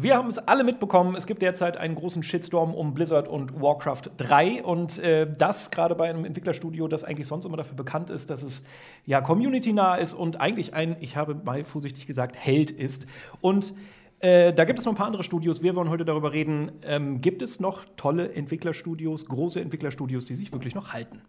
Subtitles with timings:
[0.00, 4.02] Wir haben es alle mitbekommen, es gibt derzeit einen großen Shitstorm um Blizzard und Warcraft
[4.16, 8.30] 3 und äh, das gerade bei einem Entwicklerstudio, das eigentlich sonst immer dafür bekannt ist,
[8.30, 8.64] dass es
[9.06, 13.06] ja community-nah ist und eigentlich ein, ich habe mal vorsichtig gesagt, Held ist.
[13.40, 13.74] Und
[14.20, 15.64] äh, da gibt es noch ein paar andere Studios.
[15.64, 20.52] Wir wollen heute darüber reden, ähm, gibt es noch tolle Entwicklerstudios, große Entwicklerstudios, die sich
[20.52, 21.22] wirklich noch halten?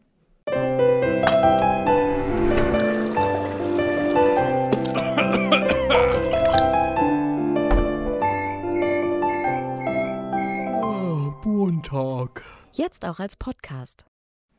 [12.79, 14.05] Jetzt auch als Podcast.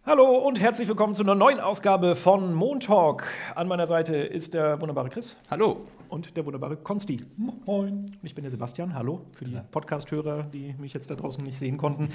[0.05, 3.25] Hallo und herzlich willkommen zu einer neuen Ausgabe von Montalk.
[3.55, 5.39] An meiner Seite ist der wunderbare Chris.
[5.51, 5.87] Hallo.
[6.11, 7.19] Und der wunderbare Konsti.
[7.37, 8.07] Moin.
[8.25, 8.95] Ich bin der Sebastian.
[8.95, 12.09] Hallo für die Podcast-Hörer, die mich jetzt da draußen nicht sehen konnten.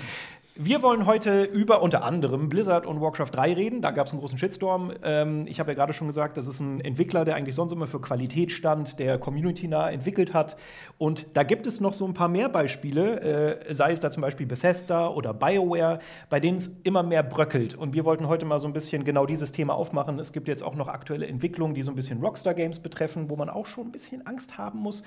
[0.57, 3.81] Wir wollen heute über unter anderem Blizzard und Warcraft 3 reden.
[3.81, 4.93] Da gab es einen großen Shitstorm.
[5.03, 7.87] Ähm, ich habe ja gerade schon gesagt, das ist ein Entwickler, der eigentlich sonst immer
[7.87, 10.57] für Qualität stand, der community-nah entwickelt hat.
[10.97, 14.21] Und da gibt es noch so ein paar mehr Beispiele, äh, sei es da zum
[14.21, 15.99] Beispiel Bethesda oder BioWare,
[16.29, 17.75] bei denen es immer mehr bröckelt.
[17.75, 20.19] Und wir wollten heute mal so ein bisschen genau dieses Thema aufmachen.
[20.19, 23.49] Es gibt jetzt auch noch aktuelle Entwicklungen, die so ein bisschen Rockstar-Games betreffen, wo man
[23.49, 25.03] auch schon ein bisschen Angst haben muss.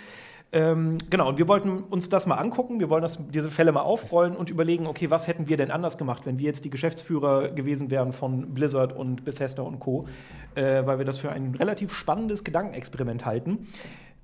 [0.51, 3.83] Ähm, genau, und wir wollten uns das mal angucken, wir wollen das, diese Fälle mal
[3.83, 7.51] aufrollen und überlegen, okay, was hätten wir denn anders gemacht, wenn wir jetzt die Geschäftsführer
[7.51, 10.07] gewesen wären von Blizzard und Bethesda und Co.,
[10.55, 13.67] äh, weil wir das für ein relativ spannendes Gedankenexperiment halten.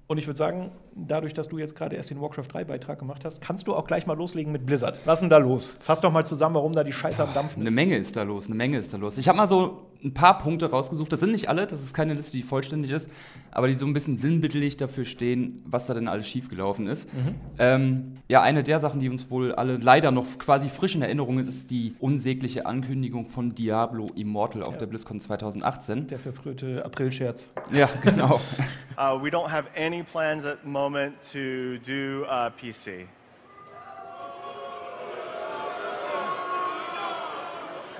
[0.07, 3.25] Und ich würde sagen, dadurch, dass du jetzt gerade erst den Warcraft 3 Beitrag gemacht
[3.25, 4.99] hast, kannst du auch gleich mal loslegen mit Blizzard.
[5.05, 5.77] Was ist denn da los?
[5.81, 7.69] Fass doch mal zusammen, warum da die Scheiße am Dampfen ist.
[7.69, 9.19] Eine Menge ist da los, eine Menge ist da los.
[9.19, 11.13] Ich habe mal so ein paar Punkte rausgesucht.
[11.13, 13.11] Das sind nicht alle, das ist keine Liste, die vollständig ist,
[13.51, 17.13] aber die so ein bisschen sinnbildlich dafür stehen, was da denn alles schiefgelaufen ist.
[17.13, 17.35] Mhm.
[17.59, 21.39] Ähm, ja, eine der Sachen, die uns wohl alle leider noch quasi frisch in Erinnerung
[21.39, 24.81] ist, ist die unsägliche Ankündigung von Diablo Immortal auf ja.
[24.81, 26.09] der BlizzCon 2018.
[26.09, 27.49] Der verfrühte Aprilscherz.
[27.73, 28.35] Ja, genau.
[28.99, 33.07] uh, we don't have any plans at the moment to do uh, PC.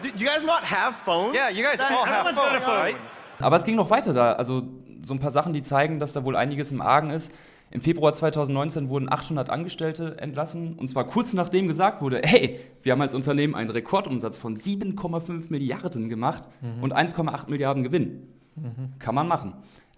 [0.03, 1.35] Do you guys not have phones?
[1.35, 2.97] Yeah, you guys all have phones, right?
[3.39, 4.33] Aber es ging noch weiter da.
[4.33, 4.63] Also
[5.03, 7.33] so ein paar Sachen, die zeigen, dass da wohl einiges im Argen ist.
[7.71, 10.75] Im Februar 2019 wurden 800 Angestellte entlassen.
[10.79, 15.51] Und zwar kurz nachdem gesagt wurde, hey, wir haben als Unternehmen einen Rekordumsatz von 7,5
[15.51, 16.83] Milliarden gemacht mhm.
[16.83, 18.29] und 1,8 Milliarden Gewinn.
[18.57, 18.99] Mhm.
[18.99, 19.55] Kann man machen.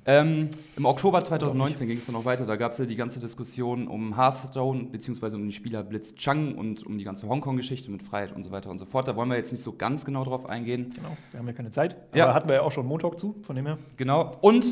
[0.08, 2.46] Ähm, Im Oktober 2019 ging es dann noch weiter.
[2.46, 6.54] Da gab es ja die ganze Diskussion um Hearthstone, beziehungsweise um den Spieler Blitz Chang
[6.54, 9.08] und um die ganze Hongkong-Geschichte mit Freiheit und so weiter und so fort.
[9.08, 10.92] Da wollen wir jetzt nicht so ganz genau drauf eingehen.
[10.94, 11.96] Genau, wir haben ja keine Zeit.
[12.10, 12.34] Aber ja.
[12.34, 13.78] hatten wir ja auch schon Montag zu, von dem her.
[13.96, 14.30] Genau.
[14.42, 14.64] Und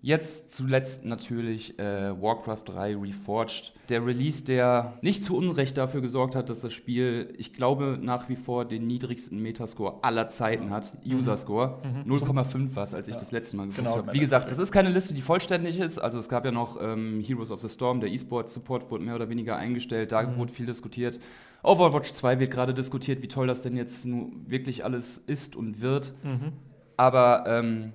[0.00, 3.72] Jetzt zuletzt natürlich äh, Warcraft 3 Reforged.
[3.88, 8.28] Der Release, der nicht zu Unrecht dafür gesorgt hat, dass das Spiel, ich glaube, nach
[8.28, 11.04] wie vor den niedrigsten Metascore aller Zeiten hat.
[11.04, 11.16] Mhm.
[11.16, 11.82] User-Score.
[12.04, 12.12] Mhm.
[12.12, 13.20] 0,5 war es, als ich ja.
[13.20, 14.12] das letzte Mal geguckt genau, habe.
[14.12, 15.98] Wie gesagt, das ist keine Liste, die vollständig ist.
[15.98, 19.28] Also es gab ja noch ähm, Heroes of the Storm, der E-Sport-Support wurde mehr oder
[19.28, 20.12] weniger eingestellt.
[20.12, 20.36] Da mhm.
[20.36, 21.18] wurde viel diskutiert.
[21.64, 25.80] Overwatch 2 wird gerade diskutiert, wie toll das denn jetzt nun wirklich alles ist und
[25.80, 26.14] wird.
[26.22, 26.52] Mhm.
[26.96, 27.94] Aber ähm,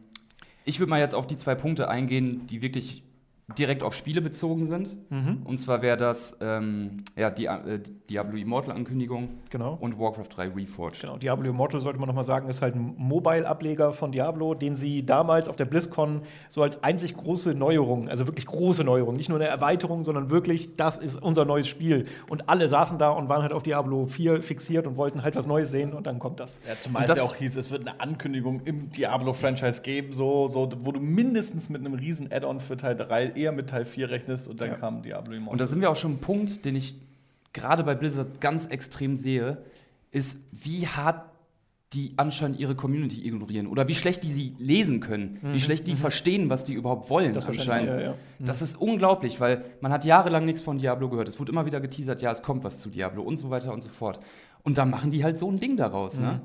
[0.65, 3.03] ich würde mal jetzt auf die zwei Punkte eingehen, die wirklich
[3.57, 4.95] direkt auf Spiele bezogen sind.
[5.11, 5.41] Mhm.
[5.43, 9.77] Und zwar wäre das ähm, ja, die, äh, Diablo Immortal-Ankündigung genau.
[9.79, 11.01] und Warcraft 3 Reforged.
[11.01, 15.05] Genau, Diablo Immortal sollte man nochmal sagen, ist halt ein Mobile-Ableger von Diablo, den sie
[15.05, 19.39] damals auf der BlizzCon so als einzig große Neuerung, also wirklich große Neuerung, nicht nur
[19.39, 22.05] eine Erweiterung, sondern wirklich, das ist unser neues Spiel.
[22.29, 25.47] Und alle saßen da und waren halt auf Diablo 4 fixiert und wollten halt was
[25.47, 26.57] Neues sehen und dann kommt das.
[26.65, 30.69] Ja, zumal es ja auch hieß, es wird eine Ankündigung im Diablo-Franchise geben, so, so,
[30.83, 34.47] wo du mindestens mit einem riesen Add-on für Teil 3 eher mit Teil 4 rechnest
[34.47, 34.75] und dann ja.
[34.75, 35.53] kam Diablo Immortal.
[35.53, 36.95] Und da sind wir auch schon ein Punkt, den ich
[37.53, 39.57] gerade bei Blizzard ganz extrem sehe,
[40.11, 41.25] ist, wie hart
[41.93, 45.53] die anscheinend ihre Community ignorieren oder wie schlecht die sie lesen können, mhm.
[45.53, 45.97] wie schlecht die mhm.
[45.97, 47.89] verstehen, was die überhaupt wollen das anscheinend.
[47.89, 48.11] Ja, ja.
[48.39, 48.45] Mhm.
[48.45, 51.27] Das ist unglaublich, weil man hat jahrelang nichts von Diablo gehört.
[51.27, 53.81] Es wurde immer wieder geteasert, ja, es kommt was zu Diablo und so weiter und
[53.81, 54.19] so fort.
[54.63, 56.41] Und da machen die halt so ein Ding daraus, ne?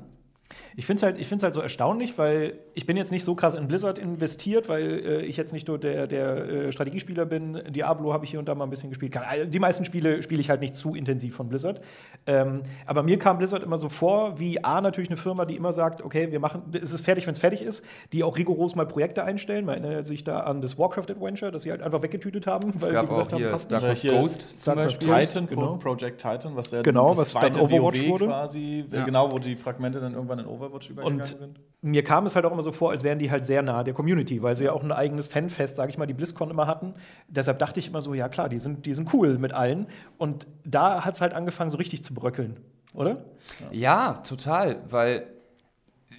[0.75, 3.67] Ich finde es halt, halt so erstaunlich, weil ich bin jetzt nicht so krass in
[3.67, 7.61] Blizzard investiert, weil äh, ich jetzt nicht nur der, der äh, Strategiespieler bin.
[7.69, 9.15] Diablo habe ich hier und da mal ein bisschen gespielt.
[9.17, 11.81] Also die meisten Spiele spiele ich halt nicht zu intensiv von Blizzard.
[12.25, 15.73] Ähm, aber mir kam Blizzard immer so vor, wie A, natürlich eine Firma, die immer
[15.73, 18.87] sagt, okay, wir machen, es ist fertig, wenn es fertig ist, die auch rigoros mal
[18.87, 19.65] Projekte einstellen.
[19.65, 22.81] Man erinnert sich da an das Warcraft Adventure, das sie halt einfach weggetütet haben, es
[22.81, 25.15] weil gab sie gesagt auch hier haben, passt Starcraft Ghost zum Beispiel.
[25.15, 25.75] Titan, genau.
[25.77, 28.25] Project Titan, was ja genau, was dann Overwatch WoW wurde.
[28.27, 29.05] quasi, ja.
[29.05, 31.59] genau, wo die Fragmente dann irgendwann in Overwatch übergegangen und sind.
[31.81, 33.93] Mir kam es halt auch immer so vor, als wären die halt sehr nah der
[33.93, 36.93] Community, weil sie ja auch ein eigenes Fanfest, sage ich mal, die BlizzCon immer hatten.
[37.27, 39.87] Deshalb dachte ich immer so, ja klar, die sind, die sind cool mit allen.
[40.17, 42.57] Und da hat es halt angefangen, so richtig zu bröckeln,
[42.93, 43.25] oder?
[43.71, 45.27] Ja, ja total, weil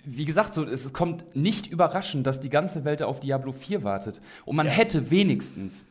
[0.04, 4.20] wie gesagt, so, es kommt nicht überraschend, dass die ganze Welt auf Diablo 4 wartet.
[4.44, 4.72] Und man ja.
[4.72, 5.86] hätte wenigstens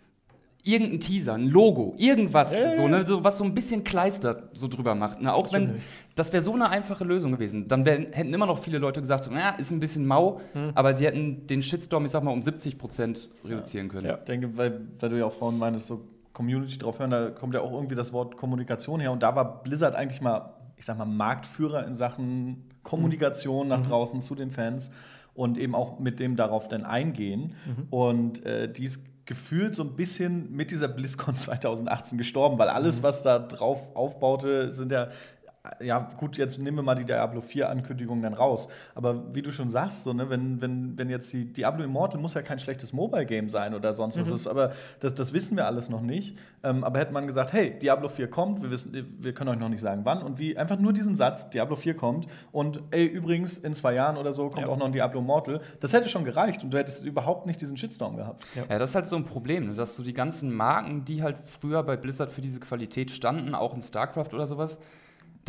[0.64, 2.88] irgendein Teaser, ein Logo, irgendwas, Ja, ja, so, ja.
[2.90, 5.22] ne, so, was so ein bisschen Kleister so drüber macht.
[5.22, 5.34] Ne?
[5.34, 5.82] Auch stimmt wenn,
[6.16, 7.68] das wäre so eine einfache Lösung gewesen.
[7.70, 10.72] Dann wär, hätten immer noch viele Leute gesagt, so, naja, ist ein bisschen mau, Mhm.
[10.76, 14.08] aber sie hätten den Shitstorm, ich sag mal, um 70 Prozent reduzieren können.
[14.08, 14.18] Ja.
[14.18, 17.54] Ich denke, weil, weil du ja auch vorhin meinst, so Community drauf hören, da kommt
[17.54, 19.12] ja auch irgendwie das Wort Kommunikation her.
[19.12, 24.20] Und da war Blizzard eigentlich mal, ich sag mal, Marktführer in Sachen Kommunikation nach draußen
[24.22, 24.90] zu den Fans
[25.34, 27.56] und eben auch mit dem darauf dann eingehen.
[27.90, 33.04] Und äh, die ist gefühlt so ein bisschen mit dieser BlizzCon 2018 gestorben, weil alles,
[33.04, 35.10] was da drauf aufbaute, sind ja
[35.82, 38.68] ja, gut, jetzt nehmen wir mal die Diablo 4-Ankündigung dann raus.
[38.96, 42.34] Aber wie du schon sagst, so, ne, wenn, wenn, wenn jetzt die Diablo Immortal muss
[42.34, 44.30] ja kein schlechtes Mobile-Game sein oder sonst was.
[44.30, 44.72] ist, aber
[45.02, 46.38] das, das wissen wir alles noch nicht.
[46.64, 49.70] Ähm, aber hätte man gesagt, hey, Diablo 4 kommt, wir, wissen, wir können euch noch
[49.70, 53.58] nicht sagen wann und wie, einfach nur diesen Satz, Diablo 4 kommt und ey, übrigens
[53.58, 54.70] in zwei Jahren oder so kommt Ja.
[54.72, 57.76] auch noch ein Diablo Immortal, das hätte schon gereicht und du hättest überhaupt nicht diesen
[57.78, 58.48] Shitstorm gehabt.
[58.56, 61.38] Ja, das ist halt so ein Problem, ne, dass so die ganzen Marken, die halt
[61.46, 64.80] früher bei Blizzard für diese Qualität standen, auch in StarCraft oder sowas,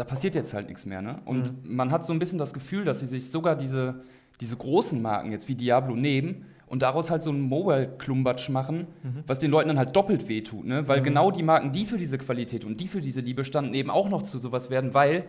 [0.00, 1.02] da passiert jetzt halt nichts mehr.
[1.02, 1.20] Ne?
[1.26, 4.00] Und man hat so ein bisschen das Gefühl, dass sie sich sogar diese,
[4.40, 8.86] diese großen Marken jetzt wie Diablo nehmen und daraus halt so einen Mobile-Klumbatsch machen,
[9.26, 10.64] was den Leuten dann halt doppelt wehtut.
[10.64, 10.88] Ne?
[10.88, 13.90] Weil genau die Marken, die für diese Qualität und die für diese Liebe standen, eben
[13.90, 15.24] auch noch zu sowas werden, weil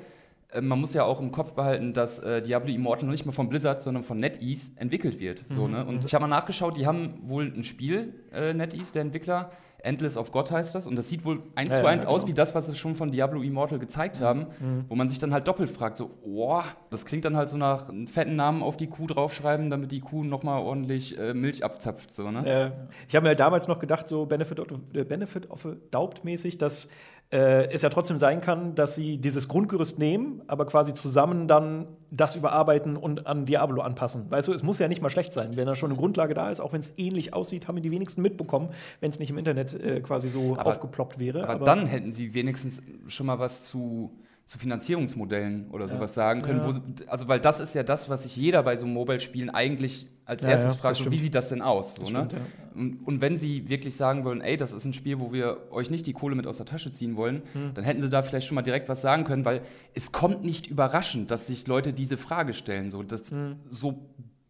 [0.60, 3.48] man muss ja auch im Kopf behalten, dass äh, Diablo Immortal noch nicht mal von
[3.48, 5.44] Blizzard, sondern von NetEase entwickelt wird.
[5.50, 5.86] So, ne?
[5.86, 9.52] Und ich habe mal nachgeschaut, die haben wohl ein Spiel, äh, NetEase, der Entwickler,
[9.84, 12.14] Endless of God heißt das, und das sieht wohl eins Ja, zu ja, eins genau.
[12.14, 14.46] aus wie das, was sie schon von Diablo Immortal gezeigt haben,
[14.88, 17.90] wo man sich dann halt doppelt fragt, so, boah, das klingt dann halt so nach
[17.90, 22.14] einem fetten Namen auf die Kuh draufschreiben, damit die Kuh nochmal ordentlich äh, Milch abzapft,
[22.14, 22.46] so, ne?
[22.46, 22.72] Äh,
[23.08, 26.60] ich habe mir damals noch gedacht, so Benefit of, äh, Benefit of a Doubt mäßig,
[26.60, 26.90] dass
[27.32, 31.88] äh, es ja trotzdem sein kann, dass sie dieses Grundgerüst nehmen, aber quasi zusammen dann
[32.12, 34.30] das überarbeiten und an Diablo anpassen.
[34.30, 35.56] Weißt du, es muss ja nicht mal schlecht sein.
[35.56, 38.22] Wenn da schon eine Grundlage da ist, auch wenn es ähnlich aussieht, haben die wenigsten
[38.22, 38.70] mitbekommen,
[39.00, 41.48] wenn es nicht im Internet äh, quasi so Aber- aufgeploppt wäre.
[41.48, 44.12] Aber, dann hätten sie wenigstens schon mal was zu,
[44.52, 46.60] zu Finanzierungsmodellen oder sowas sagen können.
[46.60, 46.76] Ja.
[46.76, 50.44] Wo, also, weil das ist ja das, was sich jeder bei so Mobile-Spielen eigentlich als
[50.44, 51.16] Ja, erstes ja, fragt, so, stimmt.
[51.16, 51.96] wie sieht das denn aus?
[51.96, 52.18] So, Das ne?
[52.26, 52.40] stimmt, ja.
[52.76, 55.90] und, und wenn sie wirklich sagen wollen, ey, das ist ein Spiel, wo wir euch
[55.90, 57.74] nicht die Kohle mit aus der Tasche ziehen wollen, Hm.
[57.76, 59.62] dann hätten sie da vielleicht schon mal direkt was sagen können, weil
[59.94, 62.92] es kommt nicht überraschend, dass sich Leute diese Frage stellen.
[62.92, 63.56] So, das, Hm.
[63.70, 64.00] so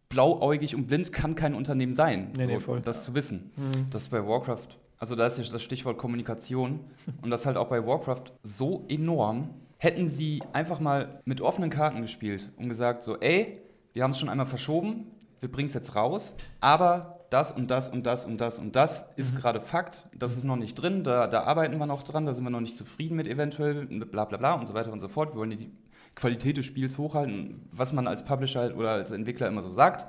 [0.08, 2.76] blauäugig und blind kann kein Unternehmen sein, Nee, so, nee, voll.
[2.78, 2.82] Hm.
[2.84, 3.52] das zu wissen.
[3.90, 4.68] Das ist bei Warcraft,
[4.98, 6.80] also da ist ja das Stichwort Kommunikation
[7.22, 9.50] und das halt auch bei Warcraft so enorm.
[9.82, 13.60] Hätten sie einfach mal mit offenen Karten gespielt und gesagt, so, ey,
[13.92, 17.90] wir haben es schon einmal verschoben, wir bringen es jetzt raus, aber das und das
[17.90, 21.26] und das und das und das ist gerade Fakt, das ist noch nicht drin, da,
[21.26, 24.38] da arbeiten wir noch dran, da sind wir noch nicht zufrieden mit eventuell, bla bla
[24.38, 25.32] bla und so weiter und so fort.
[25.32, 25.72] Wir wollen die
[26.14, 30.06] Qualität des Spiels hochhalten, was man als Publisher halt oder als Entwickler immer so sagt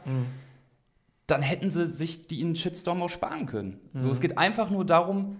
[1.27, 3.79] dann hätten sie sich die einen Shitstorm auch sparen können.
[3.93, 5.37] So, es geht einfach nur darum,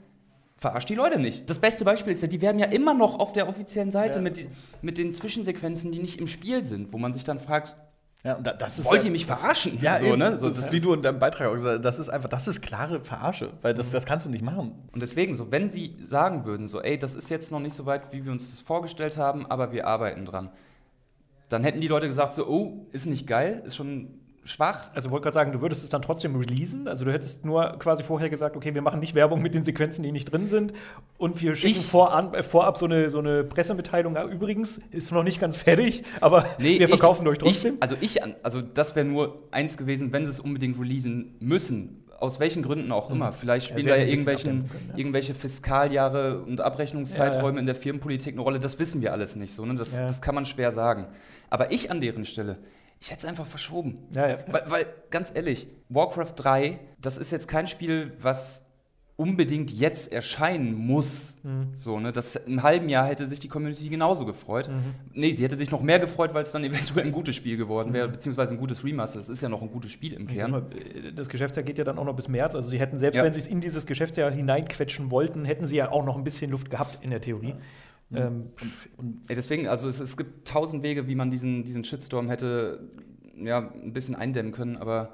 [0.64, 1.48] verarscht die Leute nicht.
[1.50, 4.22] Das beste Beispiel ist ja, die werben ja immer noch auf der offiziellen Seite Ja.
[4.22, 4.48] mit,
[4.82, 7.76] mit den Zwischensequenzen, die nicht im Spiel sind, wo man sich dann fragt,
[8.24, 9.78] Ja, da, das ist wollt ja- ihr mich das- verarschen?
[9.82, 10.18] Ja, so, eben.
[10.20, 10.36] ne?
[10.38, 12.48] so, das ist, wie du in deinem Beitrag auch gesagt hast, das ist einfach, das
[12.48, 14.72] ist klare Verarsche, weil das, das kannst du nicht machen.
[14.94, 17.86] Und deswegen, so, wenn sie sagen würden, so, ey, das ist jetzt noch nicht so
[17.86, 20.50] weit, wie wir uns das vorgestellt haben, aber wir arbeiten dran,
[21.50, 25.24] dann hätten die Leute gesagt, so, oh, ist nicht geil, ist schon schwach, Also wollte
[25.24, 26.88] gerade sagen, du würdest es dann trotzdem releasen.
[26.88, 30.04] Also du hättest nur quasi vorher gesagt, okay, wir machen nicht Werbung mit den Sequenzen,
[30.04, 30.74] die nicht drin sind.
[31.18, 34.16] Und wir schicken voran, äh, vorab so eine, so eine Pressemitteilung.
[34.16, 37.76] Ja, übrigens, ist noch nicht ganz fertig, aber Nee, wir verkaufen ich, euch trotzdem.
[37.76, 42.00] Ich, also ich, also das wäre nur eins gewesen, wenn sie es unbedingt releasen müssen.
[42.20, 43.34] Aus welchen Gründen auch immer.
[43.34, 44.98] Vielleicht Ja, spielen sie da ja irgendwelchen, können, ja.
[44.98, 47.60] irgendwelche Fiskaljahre und Abrechnungszeiträume Ja, ja.
[47.60, 48.60] in der Firmenpolitik eine Rolle.
[48.60, 49.54] Das wissen wir alles nicht.
[49.54, 49.76] So, ne?
[49.76, 50.08] das, Ja.
[50.08, 51.08] das kann man schwer sagen.
[51.50, 52.60] Aber ich an deren Stelle,
[53.04, 53.98] ich hätte es einfach verschoben.
[54.16, 54.38] Ja, ja.
[54.48, 58.64] Weil, weil, ganz ehrlich, Warcraft 3, das ist jetzt kein Spiel, was
[59.18, 61.36] unbedingt jetzt erscheinen muss.
[61.44, 61.72] Mhm.
[61.74, 62.14] So, ne?
[62.14, 64.70] Das im halben Jahr hätte sich die Community genauso gefreut.
[64.70, 64.96] Mhm.
[65.12, 67.92] Nee, sie hätte sich noch mehr gefreut, weil es dann eventuell ein gutes Spiel geworden
[67.92, 69.20] wäre, beziehungsweise ein gutes Remaster.
[69.20, 70.52] Das ist ja noch ein gutes Spiel im Kern.
[70.52, 72.56] mal, äh, das Geschäftsjahr geht ja dann auch noch bis März.
[72.56, 73.24] Also sie hätten, selbst Ja.
[73.26, 76.50] wenn sie es in dieses Geschäftsjahr hineinquetschen wollten, hätten sie ja auch noch ein bisschen
[76.50, 77.56] Luft gehabt in der Theorie.
[78.16, 78.90] Ähm, pff,
[79.28, 82.80] Ey, deswegen, also es, es gibt tausend Wege, wie man diesen, diesen Shitstorm hätte
[83.38, 85.14] ja, ein bisschen eindämmen können, aber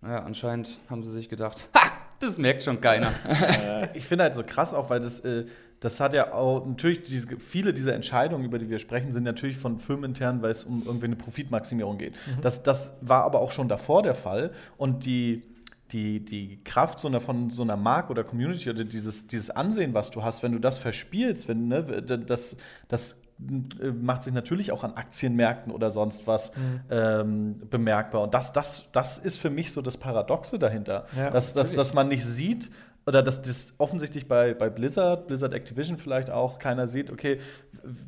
[0.00, 3.12] naja, anscheinend haben sie sich gedacht, ha, das merkt schon keiner.
[3.94, 5.46] Ich finde halt so krass auch, weil das, äh,
[5.80, 9.56] das hat ja auch natürlich diese, viele dieser Entscheidungen, über die wir sprechen, sind natürlich
[9.56, 12.14] von firmenintern, weil es um irgendwie eine Profitmaximierung geht.
[12.42, 15.42] Das, das war aber auch schon davor der Fall und die
[15.92, 19.94] die, die Kraft so einer, von so einer Marke oder Community oder dieses, dieses Ansehen,
[19.94, 22.56] was du hast, wenn du das verspielst, wenn, ne, das,
[22.88, 23.20] das
[23.80, 26.52] äh, macht sich natürlich auch an Aktienmärkten oder sonst was
[26.90, 28.22] ähm, bemerkbar.
[28.22, 31.06] Und das, das, das ist für mich so das Paradoxe dahinter.
[31.16, 32.70] Ja, dass, dass, dass man nicht sieht,
[33.06, 37.40] oder dass das offensichtlich bei, bei Blizzard, Blizzard Activision vielleicht auch, keiner sieht, okay,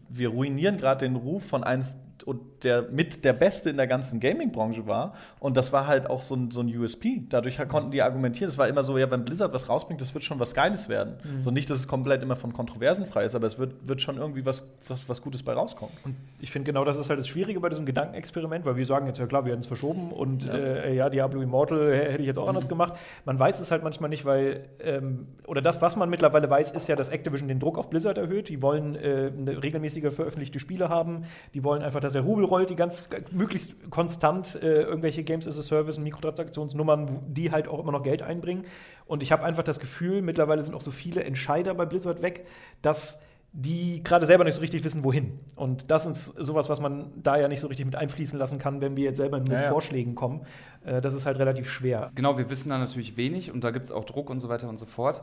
[0.09, 4.21] wir ruinieren gerade den Ruf von eins und der mit der Beste in der ganzen
[4.21, 5.15] Gaming-Branche war.
[5.41, 7.23] Und das war halt auch so ein, so ein USP.
[7.29, 8.49] Dadurch konnten die argumentieren.
[8.49, 11.15] Es war immer so, ja, wenn Blizzard was rausbringt, das wird schon was Geiles werden.
[11.23, 11.43] Mhm.
[11.43, 14.17] So nicht, dass es komplett immer von Kontroversen frei ist, aber es wird, wird schon
[14.17, 15.95] irgendwie was, was, was Gutes bei rauskommen.
[16.05, 19.07] Und ich finde genau das ist halt das Schwierige bei diesem Gedankenexperiment, weil wir sagen
[19.07, 20.55] jetzt, ja klar, wir hätten es verschoben und ja.
[20.55, 22.51] Äh, ja, Diablo Immortal hätte ich jetzt auch mhm.
[22.51, 22.95] anders gemacht.
[23.25, 26.89] Man weiß es halt manchmal nicht, weil, ähm, oder das, was man mittlerweile weiß, ist
[26.89, 28.49] ja, dass Activision den Druck auf Blizzard erhöht.
[28.49, 31.25] Die wollen äh, regelmäßige veröffentlichte Spiele haben.
[31.55, 35.59] Die wollen einfach, dass der Rubel rollt die ganz möglichst konstant äh, irgendwelche Games as
[35.59, 38.65] a Service und Mikrotransaktionsnummern, die halt auch immer noch Geld einbringen.
[39.07, 42.47] Und ich habe einfach das Gefühl, mittlerweile sind auch so viele Entscheider bei Blizzard weg,
[42.83, 45.39] dass die gerade selber nicht so richtig wissen, wohin.
[45.57, 48.81] Und das ist sowas, was man da ja nicht so richtig mit einfließen lassen kann,
[48.81, 50.47] wenn wir jetzt selber mit ja, Vorschlägen kommen.
[50.85, 52.11] Äh, das ist halt relativ schwer.
[52.15, 54.69] Genau, wir wissen da natürlich wenig und da gibt es auch Druck und so weiter
[54.69, 55.23] und so fort.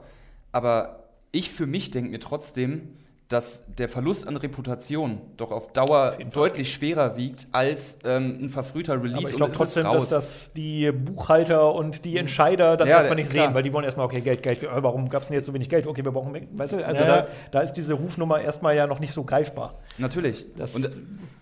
[0.52, 2.98] Aber ich für mich denke mir trotzdem,
[3.30, 8.50] dass der Verlust an Reputation doch auf Dauer auf deutlich schwerer wiegt als ähm, ein
[8.50, 9.18] verfrühter Release.
[9.18, 13.30] Aber ich glaube trotzdem, dass das die Buchhalter und die Entscheider dann ja, erstmal nicht
[13.30, 13.46] klar.
[13.46, 15.54] sehen, weil die wollen erstmal, okay, Geld, Geld, äh, warum gab es denn jetzt so
[15.54, 15.86] wenig Geld?
[15.86, 17.18] Okay, wir brauchen, weißt du, also ja.
[17.18, 19.76] da, da, ist diese Rufnummer erstmal ja noch nicht so greifbar.
[20.00, 20.48] Natürlich.
[20.56, 20.90] Das und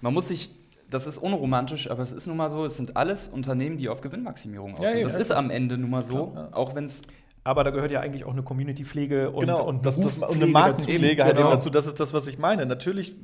[0.01, 0.53] man muss sich
[0.89, 4.00] das ist unromantisch, aber es ist nun mal so, es sind alles Unternehmen, die auf
[4.00, 5.00] Gewinnmaximierung aussehen.
[5.00, 7.01] Ja, das ist am Ende nun mal so, klar, auch wenn es
[7.47, 10.47] aber da gehört ja eigentlich auch eine Community-Pflege und, genau, und, das, das, und eine
[10.47, 11.47] Markenpflege halt genau.
[11.47, 11.69] eben dazu.
[11.69, 12.65] Das ist das, was ich meine.
[12.65, 13.15] Natürlich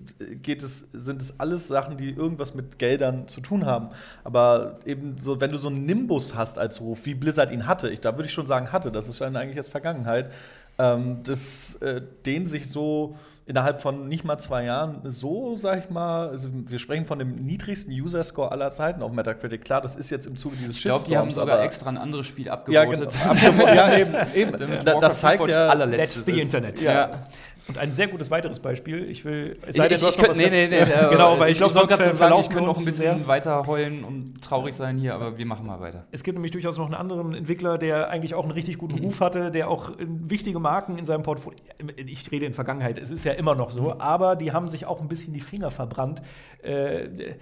[0.42, 3.90] geht es, sind es alles Sachen, die irgendwas mit Geldern zu tun haben.
[4.24, 7.90] Aber eben so, wenn du so einen Nimbus hast als Ruf, wie Blizzard ihn hatte,
[7.90, 10.32] ich, da würde ich schon sagen, hatte, das ist dann eigentlich jetzt Vergangenheit,
[10.80, 15.90] ähm, das, äh, den sich so innerhalb von nicht mal zwei Jahren so, sag ich
[15.90, 19.66] mal, also wir sprechen von dem niedrigsten User-Score aller Zeiten auf Metacritic.
[19.66, 22.26] Klar, das ist jetzt im Zuge dieses Ich glaube, die haben sogar extra ein anderes
[22.26, 23.14] Spiel abgevotet.
[23.14, 23.68] Ja, genau.
[23.74, 24.16] ja, eben.
[24.34, 24.86] eben.
[24.86, 26.80] das zeigt ja, That's the Internet.
[26.82, 27.28] Ja.
[27.68, 29.10] Und ein sehr gutes weiteres Beispiel.
[29.10, 29.58] Ich will.
[29.66, 32.12] Es sei denn, ich, ich, ich nee, nee, nee, genau, weil ich, glaube, sonst ver
[32.12, 35.66] sagen, ich könnte noch ein bisschen weiter heulen und traurig sein hier, aber wir machen
[35.66, 36.06] mal weiter.
[36.12, 39.22] Es gibt nämlich durchaus noch einen anderen Entwickler, der eigentlich auch einen richtig guten Ruf
[39.22, 41.58] hatte, der auch wichtige Marken in seinem Portfolio.
[41.96, 45.00] Ich rede in Vergangenheit, es ist ja immer noch so, aber die haben sich auch
[45.00, 46.22] ein bisschen die Finger verbrannt.
[46.64, 47.36] Äh,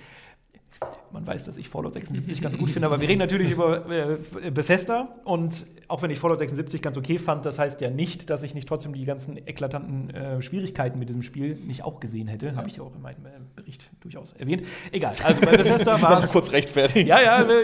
[1.11, 4.17] man weiß, dass ich Fallout 76 ganz gut finde, aber wir reden natürlich über äh,
[4.51, 8.43] Bethesda und auch wenn ich Fallout 76 ganz okay fand, das heißt ja nicht, dass
[8.43, 12.47] ich nicht trotzdem die ganzen eklatanten äh, Schwierigkeiten mit diesem Spiel nicht auch gesehen hätte.
[12.47, 12.55] Ja.
[12.55, 14.63] Habe ich auch in meinem äh, Bericht durchaus erwähnt.
[14.91, 16.31] Egal, also bei Bethesda war es.
[16.31, 17.07] kurz rechtfertigen.
[17.07, 17.63] Ja, ja, äh,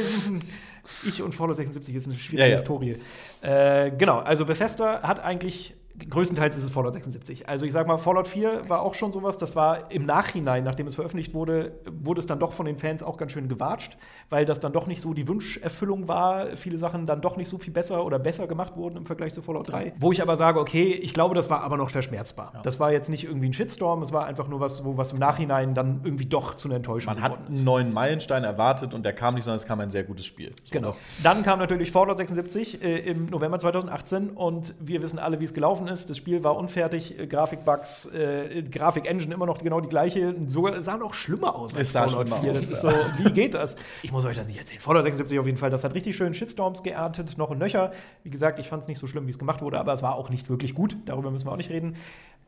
[1.07, 2.57] ich und Fallout 76 ist eine schwierige ja, ja.
[2.57, 2.97] Historie.
[3.41, 5.75] Äh, genau, also Bethesda hat eigentlich
[6.09, 7.49] größtenteils ist es Fallout 76.
[7.49, 10.87] Also ich sag mal, Fallout 4 war auch schon sowas, das war im Nachhinein, nachdem
[10.87, 13.97] es veröffentlicht wurde, wurde es dann doch von den Fans auch ganz schön gewatscht,
[14.29, 17.57] weil das dann doch nicht so die Wunscherfüllung war, viele Sachen dann doch nicht so
[17.57, 19.93] viel besser oder besser gemacht wurden im Vergleich zu Fallout 3.
[19.97, 22.51] Wo ich aber sage, okay, ich glaube, das war aber noch verschmerzbar.
[22.53, 22.61] Ja.
[22.61, 25.19] Das war jetzt nicht irgendwie ein Shitstorm, es war einfach nur was, wo was im
[25.19, 29.13] Nachhinein dann irgendwie doch zu einer Enttäuschung Man hat einen neuen Meilenstein erwartet und der
[29.13, 30.53] kam nicht, sondern es kam ein sehr gutes Spiel.
[30.63, 30.91] So genau.
[31.23, 35.53] Dann kam natürlich Fallout 76 äh, im November 2018 und wir wissen alle, wie es
[35.53, 36.09] gelaufen gelaufen ist.
[36.09, 40.35] Das Spiel war unfertig, äh, Grafikbugs, äh, Grafik-Engine immer noch genau die gleiche.
[40.47, 42.53] Sogar sah noch schlimmer aus als Fallout 4.
[42.53, 43.75] Das ist so, wie geht das?
[44.03, 44.79] Ich muss euch das nicht erzählen.
[44.79, 47.91] Fallout 76 auf jeden Fall, das hat richtig schön Shitstorms geerntet, noch und nöcher.
[48.23, 50.15] Wie gesagt, ich fand es nicht so schlimm, wie es gemacht wurde, aber es war
[50.15, 50.97] auch nicht wirklich gut.
[51.05, 51.95] Darüber müssen wir auch nicht reden.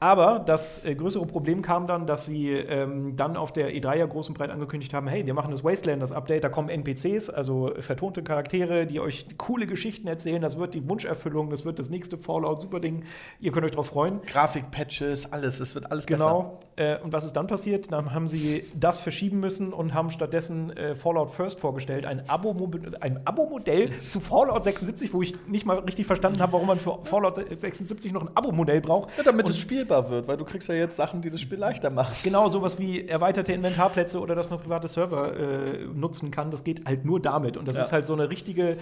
[0.02, 4.06] Aber das äh, größere Problem kam dann, dass sie ähm, dann auf der E3 ja
[4.06, 8.24] groß und breit angekündigt haben: hey, wir machen das Wastelanders-Update, da kommen NPCs, also vertonte
[8.24, 10.42] Charaktere, die euch coole Geschichten erzählen.
[10.42, 13.04] Das wird die Wunscherfüllung, das wird das nächste Fallout, super Ding.
[13.42, 14.22] Ihr könnt euch darauf freuen.
[14.22, 16.44] Grafikpatches, alles, es wird alles genau.
[16.44, 16.60] besser.
[16.78, 16.96] Genau.
[16.96, 17.92] Äh, und was ist dann passiert?
[17.92, 23.12] Dann haben sie das verschieben müssen und haben stattdessen äh, Fallout First vorgestellt, ein Abo-Modell
[23.26, 23.60] Abo
[24.10, 28.14] zu Fallout 76, wo ich nicht mal richtig verstanden habe, warum man für Fallout 76
[28.14, 29.10] noch ein Abo-Modell braucht.
[29.18, 31.42] Ja, damit und das Spiel spielbar wird, weil du kriegst ja jetzt Sachen, die das
[31.42, 32.14] Spiel leichter machen.
[32.24, 36.86] Genau, sowas wie erweiterte Inventarplätze oder dass man private Server äh, nutzen kann, das geht
[36.86, 37.58] halt nur damit.
[37.58, 37.84] Und das ja.
[37.84, 38.78] ist halt so eine richtige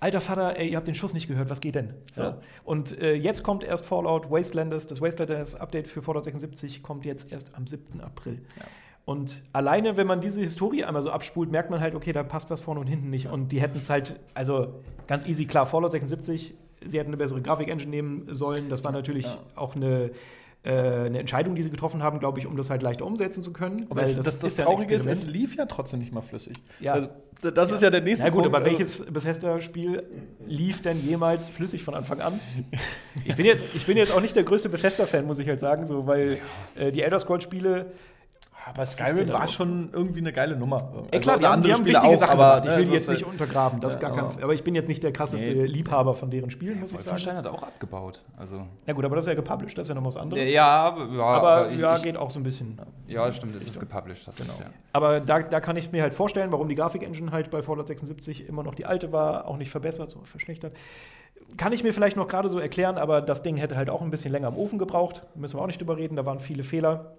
[0.00, 1.92] Alter Vater, ey, ihr habt den Schuss nicht gehört, was geht denn?
[2.12, 2.22] So.
[2.22, 2.38] Ja.
[2.64, 7.32] Und äh, jetzt kommt erst Fallout Wastelanders, das Wastelanders Update für Fallout 76 kommt jetzt
[7.32, 8.00] erst am 7.
[8.00, 8.40] April.
[8.56, 8.64] Ja.
[9.04, 12.48] Und alleine, wenn man diese Historie einmal so abspult, merkt man halt, okay, da passt
[12.50, 13.26] was vorne und hinten nicht.
[13.26, 16.54] Und die hätten es halt, also ganz easy, klar, Fallout 76,
[16.86, 18.68] sie hätten eine bessere Grafik-Engine nehmen sollen.
[18.68, 19.38] Das war natürlich ja.
[19.54, 20.10] auch eine
[20.64, 20.70] äh,
[21.06, 23.86] eine Entscheidung, die sie getroffen haben, glaube ich, um das halt leichter umsetzen zu können.
[23.90, 26.56] Aber das, das, das, das Traurige ist, es lief ja trotzdem nicht mal flüssig.
[26.80, 26.94] Ja.
[26.94, 27.08] Also,
[27.40, 27.74] das ja.
[27.76, 28.56] ist ja der nächste Na gut, Punkt.
[28.56, 30.02] aber welches Bethesda-Spiel
[30.46, 32.40] lief denn jemals flüssig von Anfang an?
[33.24, 35.86] ich, bin jetzt, ich bin jetzt auch nicht der größte Bethesda-Fan, muss ich halt sagen,
[35.86, 36.38] so, weil
[36.74, 37.92] äh, die Elder Scrolls-Spiele
[38.68, 40.76] Aber Skyrim war schon irgendwie eine geile Nummer.
[41.10, 42.64] Ey, Also, klar, die haben, die haben Spiele wichtige auch, Sachen aber, gemacht.
[42.66, 45.02] Ich ne, will die jetzt nicht untergraben, das gar kein, aber- ich bin jetzt nicht
[45.02, 45.66] der krasseste Nee.
[45.66, 47.06] Liebhaber von deren Spielen, muss ich sagen.
[47.06, 48.20] Wolfenstein hat auch abgebaut.
[48.36, 50.50] Also, Ja gut, aber das ist ja gepublished, das ist ja noch was anderes.
[50.50, 52.78] ja, aber, ja, aber ich, ja, ich, geht auch so ein bisschen.
[53.06, 54.26] ja, stimmt, es ist gepublished.
[54.26, 54.54] Hast genau.
[54.60, 54.66] ja.
[54.92, 58.48] Aber da, da kann ich mir halt vorstellen, warum die Grafik-Engine halt bei Fallout 76
[58.48, 60.74] immer noch die alte war, auch nicht verbessert, so verschlechtert.
[61.56, 64.10] Kann ich mir vielleicht noch gerade so erklären, aber das Ding hätte halt auch ein
[64.10, 65.22] bisschen länger im Ofen gebraucht.
[65.34, 67.12] Müssen wir auch nicht drüber reden, da waren viele Fehler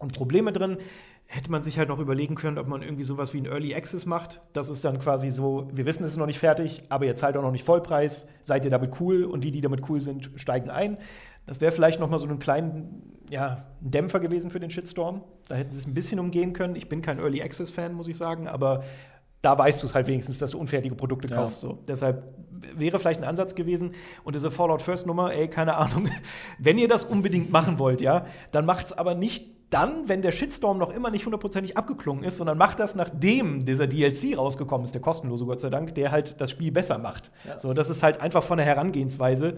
[0.00, 0.78] und Probleme drin.
[1.26, 4.04] Hätte man sich halt noch überlegen können, ob man irgendwie sowas wie ein Early Access
[4.04, 4.40] macht.
[4.52, 7.36] Das ist dann quasi so, wir wissen, es ist noch nicht fertig, aber ihr zahlt
[7.36, 10.70] auch noch nicht Vollpreis, seid ihr damit cool und die, die damit cool sind, steigen
[10.70, 10.98] ein.
[11.46, 15.22] Das wäre vielleicht noch mal so einen kleinen ja, Dämpfer gewesen für den Shitstorm.
[15.46, 16.74] Da hätten sie es ein bisschen umgehen können.
[16.74, 18.82] Ich bin kein Early Access Fan, muss ich sagen, aber
[19.42, 21.36] da weißt du es halt wenigstens, dass du unfertige Produkte Ja.
[21.36, 21.60] kaufst.
[21.60, 21.78] So.
[21.88, 22.24] Deshalb
[22.76, 23.94] wäre vielleicht ein Ansatz gewesen.
[24.24, 26.08] Und diese Fallout First Nummer, ey, keine Ahnung.
[26.58, 30.32] Wenn ihr das unbedingt machen wollt, ja, dann macht es aber nicht dann, wenn der
[30.32, 34.94] Shitstorm noch immer nicht hundertprozentig abgeklungen ist, sondern macht das, nachdem dieser DLC rausgekommen ist,
[34.94, 37.30] der kostenlose Gott sei Dank, der halt das Spiel besser macht.
[37.58, 39.56] So, das ist halt einfach von der Herangehensweise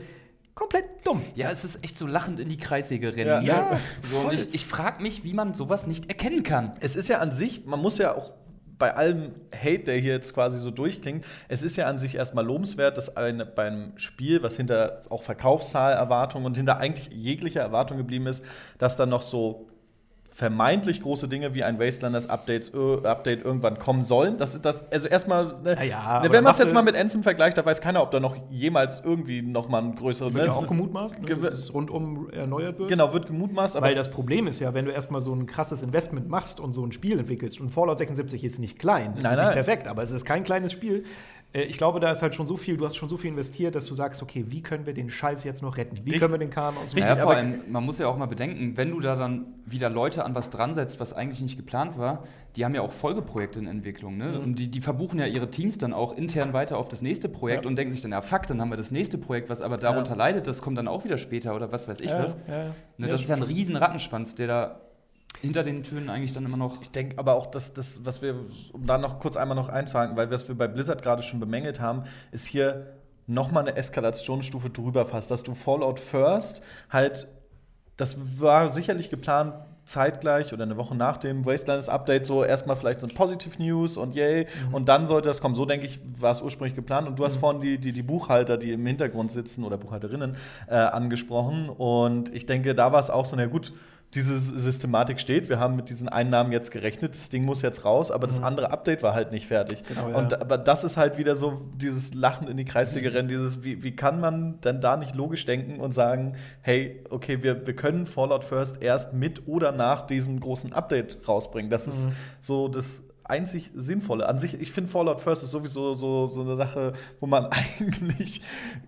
[0.54, 1.23] komplett dumm.
[1.35, 3.31] Ja, es ist echt so lachend in die Kreissäge rennen.
[3.31, 3.47] Ja, ne?
[3.47, 6.73] ja, so, ich ich frage mich, wie man sowas nicht erkennen kann.
[6.81, 8.35] Es ist ja an sich, man muss ja auch
[8.78, 12.45] bei allem Hate, der hier jetzt quasi so durchklingt, es ist ja an sich erstmal
[12.45, 18.26] lobenswert, dass eine, beim Spiel, was hinter auch Verkaufszahlerwartungen und hinter eigentlich jeglicher Erwartung geblieben
[18.26, 18.45] ist,
[18.78, 19.69] dass dann noch so
[20.33, 24.39] vermeintlich große Dinge wie ein Wastelanders Updates, äh, Update irgendwann kommen sollen.
[24.39, 26.97] Das ist das, also erstmal, ne, Ja, ja, ne, wenn man es jetzt mal mit
[26.97, 30.47] Anthem vergleicht, da weiß keiner, ob da noch jemals irgendwie noch mal ein größerer Wird
[30.47, 32.89] ja auch gemutmaßt, ne, dass es rundum erneuert wird.
[32.89, 36.31] Genau, wird gemutmaßt, Weil das Problem ist ja, wenn du erstmal so ein krasses Investment
[36.31, 39.39] machst und so ein Spiel entwickelst, und Fallout 76 ist nicht klein, es Nein, ist
[39.39, 39.55] nicht nein.
[39.55, 41.05] perfekt, aber es ist kein kleines Spiel.
[41.52, 43.75] Äh, Ich glaube, da ist halt schon so viel, du hast schon so viel investiert,
[43.75, 45.97] dass du sagst, okay, wie können wir den Scheiß jetzt noch retten?
[45.97, 46.21] Wie Richtig.
[46.21, 48.76] können wir den Kahn aus dem Naja, vor allem, man muss ja auch mal bedenken,
[48.76, 52.25] wenn du da dann wieder Leute an was dran setzt, was eigentlich nicht geplant war,
[52.56, 54.16] die haben ja auch Folgeprojekte in Entwicklung.
[54.18, 54.38] Ne?
[54.38, 57.64] Und die, die verbuchen ja ihre Teams dann auch intern weiter auf das nächste Projekt
[57.64, 57.68] Ja.
[57.71, 60.16] und denken sich dann, ja fuck, dann haben wir das nächste Projekt, was aber darunter
[60.16, 62.37] leidet, das kommt dann auch wieder später oder was weiß ich Ja, was.
[62.49, 62.64] ja, ja.
[62.64, 64.80] Ne, Ja, das ist ja ein riesen Rattenschwanz, der da
[65.41, 66.81] hinter den Türen eigentlich dann immer noch.
[66.83, 68.37] Ich denke aber auch, dass das, was wir,
[68.73, 71.80] um da noch kurz einmal noch einzuhaken, weil was wir bei Blizzard gerade schon bemängelt
[71.80, 72.93] haben, ist hier
[73.26, 77.28] nochmal eine Eskalationsstufe drüber fast, dass du Fallout First halt,
[77.97, 79.54] das war sicherlich geplant,
[79.85, 83.97] zeitgleich oder eine Woche nach dem Wastelands Update so erstmal vielleicht so ein Positive News
[83.97, 85.54] und yay und dann sollte das kommen.
[85.54, 88.59] So denke ich, war es ursprünglich geplant und du hast vorhin die, die, die Buchhalter,
[88.59, 90.37] die im Hintergrund sitzen oder Buchhalterinnen
[90.69, 93.73] äh, angesprochen und ich denke, da war es auch so, na gut,
[94.15, 98.11] diese Systematik steht, wir haben mit diesen Einnahmen jetzt gerechnet, das Ding muss jetzt raus,
[98.11, 99.83] aber das andere Update war halt nicht fertig.
[99.89, 100.17] Genau, ja.
[100.17, 103.83] Und aber das ist halt wieder so dieses Lachen in die Kreissäge rennen, dieses, wie,
[103.83, 108.05] wie kann man denn da nicht logisch denken und sagen, hey, okay, wir, wir können
[108.05, 111.71] Fallout First erst mit oder nach diesem großen Update rausbringen.
[111.71, 112.13] Das ist Mhm.
[112.41, 114.28] so das einzig Sinnvolle.
[114.28, 117.47] An sich, ich finde Fallout First ist sowieso so, so eine Sache, wo man
[117.80, 118.42] eigentlich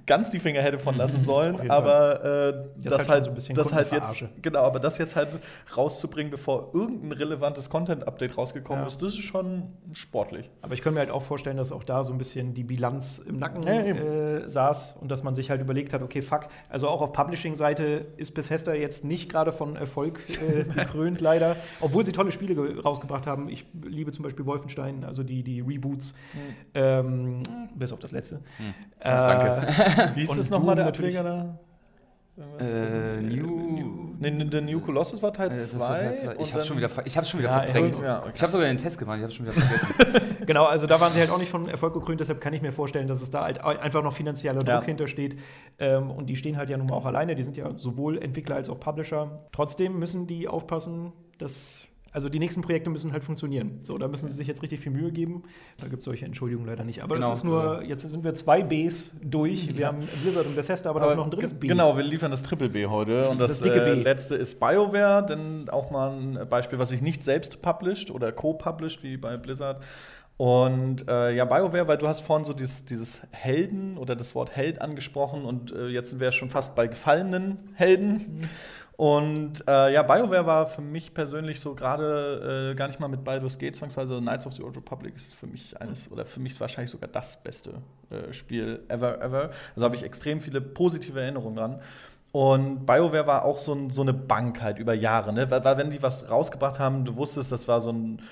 [0.06, 3.34] ganz die Finger hätte von lassen sollen, aber äh, ist das halt halt, so ein
[3.34, 5.28] bisschen das halt jetzt, genau, aber das jetzt halt
[5.76, 8.86] rauszubringen, bevor irgendein relevantes Content-Update rausgekommen Ja.
[8.86, 10.50] ist, das ist schon sportlich.
[10.62, 13.18] Aber ich könnte mir halt auch vorstellen, dass auch da so ein bisschen die Bilanz
[13.26, 16.88] im Nacken Ja, äh, saß und dass man sich halt überlegt hat, okay, fuck, also
[16.88, 21.56] auch auf Publishing-Seite ist Bethesda jetzt nicht gerade von Erfolg äh, gekrönt, leider.
[21.80, 23.48] Obwohl sie tolle Spiele ge- rausgebracht haben.
[23.48, 26.14] Ich liebe zum Beispiel Wolfenstein, also die, die Reboots,
[26.74, 27.42] ähm,
[27.74, 28.36] bis auf das letzte.
[29.00, 29.66] Äh, Danke.
[30.14, 30.86] Wie hieß Und das nochmal, der.
[30.86, 31.58] Ableger da?
[32.58, 34.16] Äh, New.
[34.18, 36.00] Nee, der New Colossus war Teil Äh, das war 2.
[36.02, 36.36] Teil zwei.
[36.42, 38.00] Ich hab's schon wieder, ich hab's schon wieder Ja, verdrängt.
[38.02, 38.32] ja, okay.
[38.34, 39.94] Ich habe sogar den Test gemacht, ich hab's schon wieder vergessen.
[40.46, 42.72] Genau, also da waren sie halt auch nicht von Erfolg gekrönt, deshalb kann ich mir
[42.72, 44.82] vorstellen, dass es da halt einfach noch finanzieller Druck Ja.
[44.82, 45.38] hintersteht.
[45.78, 48.56] Ähm, und die stehen halt ja nun mal auch alleine, die sind ja sowohl Entwickler
[48.56, 49.46] als auch Publisher.
[49.52, 51.86] Trotzdem müssen die aufpassen, dass.
[52.14, 53.80] Also die nächsten Projekte müssen halt funktionieren.
[53.82, 55.42] So, da müssen sie sich jetzt richtig viel Mühe geben.
[55.78, 57.02] Da gibt es solche Entschuldigungen leider nicht.
[57.02, 59.76] Aber Genau, das ist nur, jetzt sind wir zwei Bs durch.
[59.76, 61.66] Wir haben Blizzard und Bethesda, aber, da ist noch ein drittes B.
[61.66, 63.28] Genau, wir liefern das Triple B heute.
[63.28, 67.02] Und das, Das dicke äh, letzte ist BioWare, denn auch mal ein Beispiel, was sich
[67.02, 69.82] nicht selbst published oder co-published, wie bei Blizzard.
[70.36, 74.54] Und äh, ja, BioWare, weil du hast vorhin so dieses, dieses Helden oder das Wort
[74.54, 78.48] Held angesprochen und äh, jetzt sind wir schon fast bei gefallenen Helden.
[78.96, 83.24] Und äh, ja, BioWare war für mich persönlich so gerade äh, gar nicht mal mit
[83.24, 84.20] Baldur's Gate zwangsweise.
[84.20, 87.08] Knights of the Old Republic ist für mich eines, oder für mich ist wahrscheinlich sogar
[87.08, 89.50] das beste äh, Spiel ever, ever.
[89.74, 91.80] Also habe ich extrem viele positive Erinnerungen dran.
[92.30, 95.50] Und BioWare war auch so, ein, so eine Bank halt über Jahre, ne?
[95.50, 98.22] Weil, weil wenn die was rausgebracht haben, du wusstest, das war so ein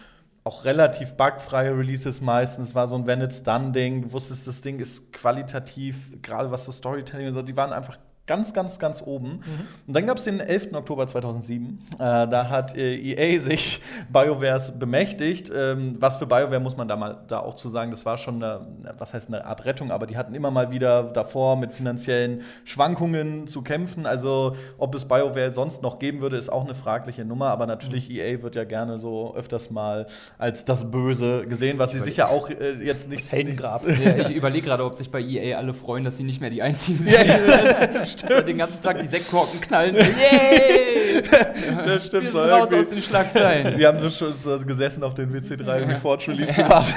[0.45, 4.61] auch relativ bugfreie Releases meistens, war so ein When It's Done Ding, du wusstest, das
[4.61, 7.97] Ding ist qualitativ, gerade was so Storytelling und so, die waren einfach
[8.27, 9.41] ganz, ganz, ganz oben.
[9.87, 10.73] Und dann gab es den 11.
[10.75, 11.81] Oktober 2007.
[11.95, 13.81] Äh, da hat äh, EA sich
[14.13, 15.51] BioWares bemächtigt.
[15.55, 18.43] Ähm, was für BioWare muss man da mal da auch zu sagen, das war schon
[18.43, 22.43] eine, was heißt eine Art Rettung, aber die hatten immer mal wieder davor mit finanziellen
[22.65, 24.07] Schwankungen zu kämpfen.
[24.07, 27.49] Also ob es BioWare sonst noch geben würde, ist auch eine fragliche Nummer.
[27.49, 30.07] Aber natürlich EA wird ja gerne so öfters mal
[30.39, 33.33] als das Böse gesehen, was sie sicher auch äh, jetzt nicht.
[33.33, 33.61] nicht.
[34.05, 36.63] Ja, ich überlege gerade, ob sich bei EA alle freuen, dass sie nicht mehr die
[36.63, 38.22] einzigen Ja, sind.
[38.22, 38.22] ja.
[38.23, 39.95] Dass da den ganzen Tag die Sektkorken knallen.
[39.95, 41.12] Yay!
[41.87, 42.81] das stimmt Wir so sind raus irgendwie.
[42.81, 43.79] aus den Schlagzeilen.
[43.79, 46.95] Wir haben nur schon so gesessen auf den WC3 Reforged Release gewartet.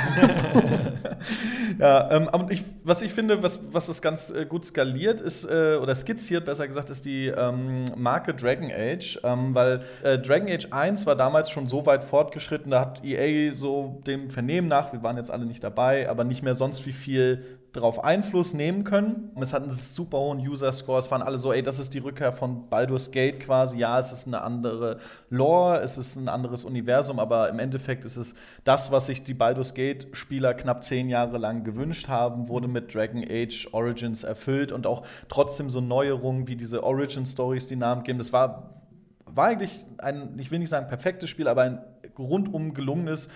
[1.80, 5.46] ja, ähm, aber ich, was ich finde, was, was das ganz äh, gut skaliert ist,
[5.46, 9.20] äh, oder skizziert, besser gesagt, ist die ähm, Marke Dragon Age.
[9.24, 13.54] Ähm, weil äh, Dragon Age 1 war damals schon so weit fortgeschritten, da hat EA
[13.54, 16.92] so dem Vernehmen nach, wir waren jetzt alle nicht dabei, aber nicht mehr sonst wie
[16.92, 17.44] viel
[17.76, 19.32] drauf Einfluss nehmen können.
[19.40, 22.70] Es hatten super hohen User-Score, es waren alle so, ey, das ist die Rückkehr von
[22.70, 23.78] Baldur's Gate quasi.
[23.78, 28.18] Ja, es ist eine andere Lore, es ist ein anderes Universum, aber im Endeffekt ist
[28.18, 32.94] es das, was sich die Baldur's Gate-Spieler knapp zehn Jahre lang gewünscht haben, wurde mit
[32.94, 38.20] Dragon Age Origins erfüllt und auch trotzdem so Neuerungen wie diese Origin-Stories, die Namen geben.
[38.20, 38.82] Das war,
[39.26, 41.82] war eigentlich ein, ich will nicht sagen perfektes Spiel, aber ein
[42.18, 43.30] rundum gelungenes.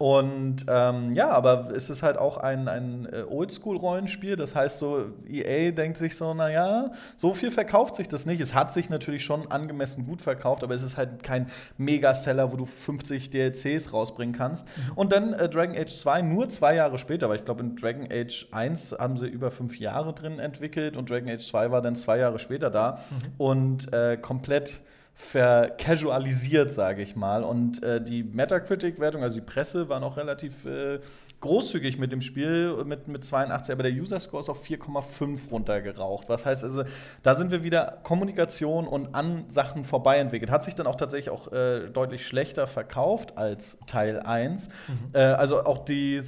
[0.00, 4.34] Und ähm, ja, aber es ist halt auch ein, ein äh, Oldschool-Rollenspiel.
[4.34, 8.40] Das heißt, so EA denkt sich so, naja, so viel verkauft sich das nicht.
[8.40, 12.56] Es hat sich natürlich schon angemessen gut verkauft, aber es ist halt kein Megaseller, wo
[12.56, 14.66] du 50 DLCs rausbringen kannst.
[14.94, 18.08] Und dann äh, Dragon Age 2 nur zwei Jahre später, weil ich glaube, in Dragon
[18.10, 21.94] Age 1 haben sie über fünf Jahre drin entwickelt und Dragon Age 2 war dann
[21.94, 23.00] zwei Jahre später da
[23.36, 24.80] und äh, komplett
[25.20, 27.44] vercasualisiert, sage ich mal.
[27.44, 30.98] Und äh, die Metacritic-Wertung, also die Presse, war noch relativ äh,
[31.40, 36.28] großzügig mit dem Spiel, mit, mit 82, aber der User-Score ist auf 4,5 runtergeraucht.
[36.28, 36.84] Was heißt also,
[37.22, 40.50] da sind wir wieder Kommunikation und an Sachen vorbei entwickelt.
[40.50, 44.70] Hat sich dann auch tatsächlich auch äh, deutlich schlechter verkauft als Teil 1.
[45.12, 46.22] Äh, also auch die,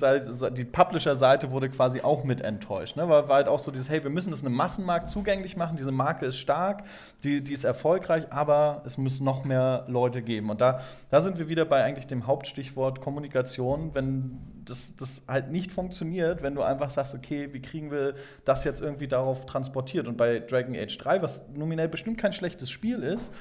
[0.53, 2.97] die Publisher-Seite wurde quasi auch mit enttäuscht.
[2.97, 3.09] Ne?
[3.09, 5.93] War, war halt auch so dieses, hey, wir müssen das einem Massenmarkt zugänglich machen, diese
[5.93, 6.85] Marke ist stark,
[7.25, 10.51] die, die ist erfolgreich, aber es müssen noch mehr Leute geben.
[10.51, 15.51] Und da, da sind wir wieder bei eigentlich dem Hauptstichwort Kommunikation, wenn das, das halt
[15.51, 18.15] nicht funktioniert, wenn du einfach sagst, okay, wie kriegen wir
[18.45, 20.07] das jetzt irgendwie darauf transportiert?
[20.07, 23.33] Und bei Dragon Age 3, was nominell bestimmt kein schlechtes Spiel ist,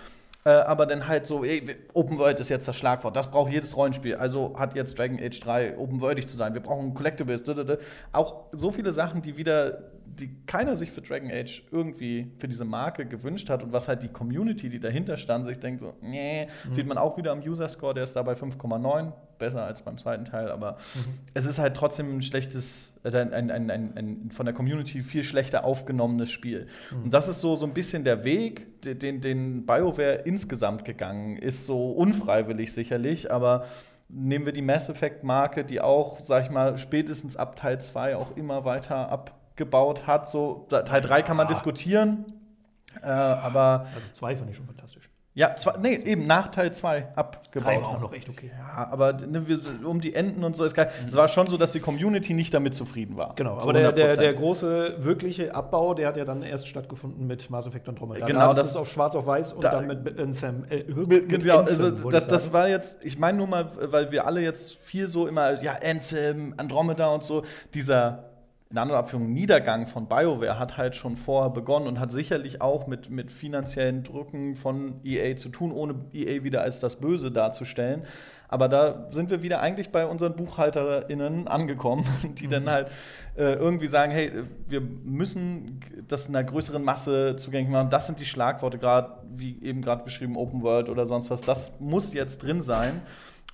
[0.44, 3.78] äh, aber dann halt so, ey, Open World ist jetzt das Schlagwort, das braucht jedes
[3.78, 4.16] Rollenspiel.
[4.16, 6.54] Also hat jetzt Dragon Age 3 open worldig zu sein.
[6.54, 7.78] Wir brauchen Collectibles, d -d -d.
[8.12, 9.84] auch so viele Sachen, die wieder,
[10.22, 14.04] die keiner sich für Dragon Age irgendwie für diese Marke gewünscht hat und was halt
[14.04, 17.68] die Community, die dahinter stand, sich denkt so, nee, sieht man auch wieder am User
[17.68, 20.78] Score, der ist da bei 5,9, besser als beim zweiten Teil, aber
[21.34, 25.24] es ist halt trotzdem ein schlechtes, äh, ein, ein, ein, ein, von der Community viel
[25.24, 26.68] schlechter aufgenommenes Spiel.
[27.04, 31.38] Und das ist so, so ein bisschen der Weg, de- den, den BioWare insgesamt gegangen
[31.38, 33.66] ist, so unfreiwillig sicherlich, aber
[34.14, 38.36] nehmen wir die Mass Effect-Marke, die auch, sag ich mal, spätestens ab Teil 2 auch
[38.38, 39.10] immer weiter
[39.66, 40.30] abgebaut hat.
[40.30, 42.26] So, Teil 3 kann man diskutieren,
[43.02, 45.10] äh, aber Also zwei fand ich schon fantastisch.
[45.34, 47.82] ja, zwar, nee, eben nach Teil 2 Drei abgebaut.
[47.84, 48.52] war auch noch echt okay.
[48.58, 50.90] Ja, aber ne, wir, um die Enden und so ist geil.
[51.08, 53.34] Es war schon so, dass die Community nicht damit zufrieden war.
[53.36, 54.20] Genau, aber der, der, 100%.
[54.20, 58.26] der große wirkliche Abbau, der hat ja dann erst stattgefunden mit Mass Effect Andromeda.
[58.26, 60.66] Genau, da das ist- auf schwarz auf weiß und da- dann mit Anthem.
[60.70, 64.28] Äh, Mit- Genau, Anthem, also das, das war jetzt, ich meine nur mal, weil wir
[64.28, 67.44] alle jetzt viel so immer, ja, Anthem, Andromeda und so,
[67.74, 68.31] dieser
[68.72, 72.88] in anderen Abführungen Niedergang von BioWare hat halt schon vorher begonnen und hat sicherlich auch
[72.88, 78.04] mit, mit finanziellen Drücken von EA zu tun, ohne EA wieder als das Böse darzustellen.
[78.48, 82.06] Aber da sind wir wieder eigentlich bei unseren BuchhalterInnen angekommen,
[82.38, 82.90] die dann halt
[83.38, 84.32] äh, irgendwie sagen, hey,
[84.68, 87.90] wir müssen das einer größeren Masse zugänglich machen.
[87.90, 91.42] Das sind die Schlagworte, gerade wie eben gerade beschrieben, Open World oder sonst was.
[91.42, 93.02] Das muss jetzt drin sein.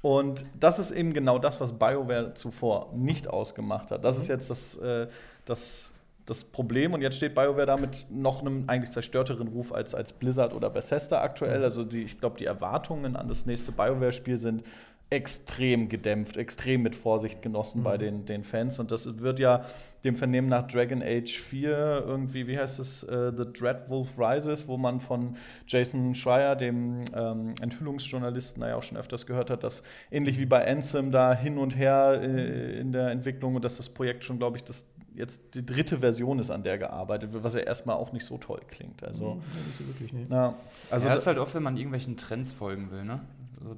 [0.01, 4.03] Und das ist eben genau das, was BioWare zuvor nicht ausgemacht hat.
[4.03, 5.07] Das ist jetzt das, äh,
[5.45, 5.91] das,
[6.25, 6.93] das Problem.
[6.93, 10.69] Und jetzt steht BioWare da mit noch einem eigentlich zerstörteren Ruf als, als Blizzard oder
[10.69, 11.63] Bethesda aktuell.
[11.63, 14.63] Also die, ich glaube, die Erwartungen an das nächste BioWare-Spiel sind
[15.09, 18.77] extrem gedämpft, extrem mit Vorsicht genossen bei den, den Fans.
[18.77, 19.63] Und das wird ja
[20.03, 24.75] dem Vernehmen nach Dragon Age 4 irgendwie, wie heißt es, äh, The Dreadwolf Rises, wo
[24.77, 29.81] man von Jason Schreier, dem ähm, Enthüllungsjournalisten, da ja auch schon öfters gehört hat, dass
[30.11, 33.87] ähnlich wie bei Ansem da hin und her äh, in der Entwicklung und dass das
[33.89, 37.55] Projekt schon, glaube ich, das jetzt die dritte Version ist, an der gearbeitet wird, was
[37.55, 39.03] ja erstmal auch nicht so toll klingt.
[39.03, 40.25] Also, Ja, nicht so wirklich, nee.
[40.29, 40.53] na,
[40.91, 43.21] also ja, da- ist halt oft, wenn man irgendwelchen Trends folgen will, ne?
[43.59, 43.75] So,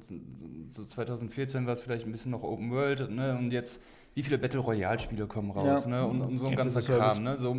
[0.70, 3.36] so 2014 war es vielleicht ein bisschen noch Open World, ne?
[3.38, 3.82] Und jetzt,
[4.14, 5.90] wie viele Battle Royale-Spiele kommen raus, Ja.
[5.90, 6.06] ne?
[6.06, 6.82] Und, und so ein ganzer.
[6.82, 7.36] Kram, ne?
[7.38, 7.56] So,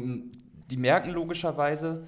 [0.69, 2.03] die merken logischerweise,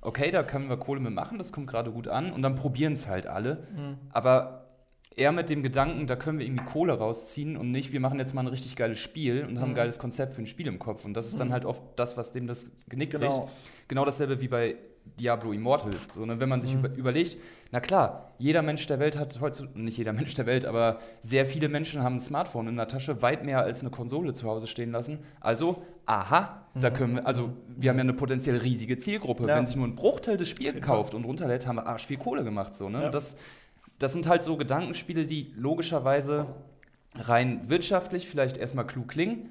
[0.00, 2.92] okay, da können wir Kohle mit machen, das kommt gerade gut an und dann probieren
[2.92, 3.66] es halt alle.
[4.12, 4.62] Aber
[5.14, 8.34] eher mit dem Gedanken, da können wir irgendwie Kohle rausziehen und nicht, wir machen jetzt
[8.34, 11.04] mal ein richtig geiles Spiel und haben ein geiles Konzept für ein Spiel im Kopf.
[11.04, 13.40] Und das ist dann halt oft das, was dem das Genick Genau.
[13.46, 13.52] bricht.
[13.88, 14.76] Genau dasselbe wie bei
[15.18, 15.92] Diablo Immortal.
[16.12, 16.38] So, ne?
[16.40, 17.38] Wenn man sich über, überlegt,
[17.72, 21.46] na klar, jeder Mensch der Welt hat heutzutage, nicht jeder Mensch der Welt, aber sehr
[21.46, 24.66] viele Menschen haben ein Smartphone in der Tasche, weit mehr als eine Konsole zu Hause
[24.66, 25.20] stehen lassen.
[25.40, 29.48] Also, aha, da können wir, also wir haben ja eine potenziell riesige Zielgruppe.
[29.48, 29.56] Ja.
[29.56, 32.44] Wenn sich nur ein Bruchteil des Spiels kauft und runterlädt, haben wir arsch viel Kohle
[32.44, 32.74] gemacht.
[32.74, 33.02] So, ne?
[33.02, 33.08] Ja.
[33.08, 33.36] das,
[33.98, 36.46] das sind halt so Gedankenspiele, die logischerweise
[37.14, 39.50] rein wirtschaftlich vielleicht erstmal klug klingen,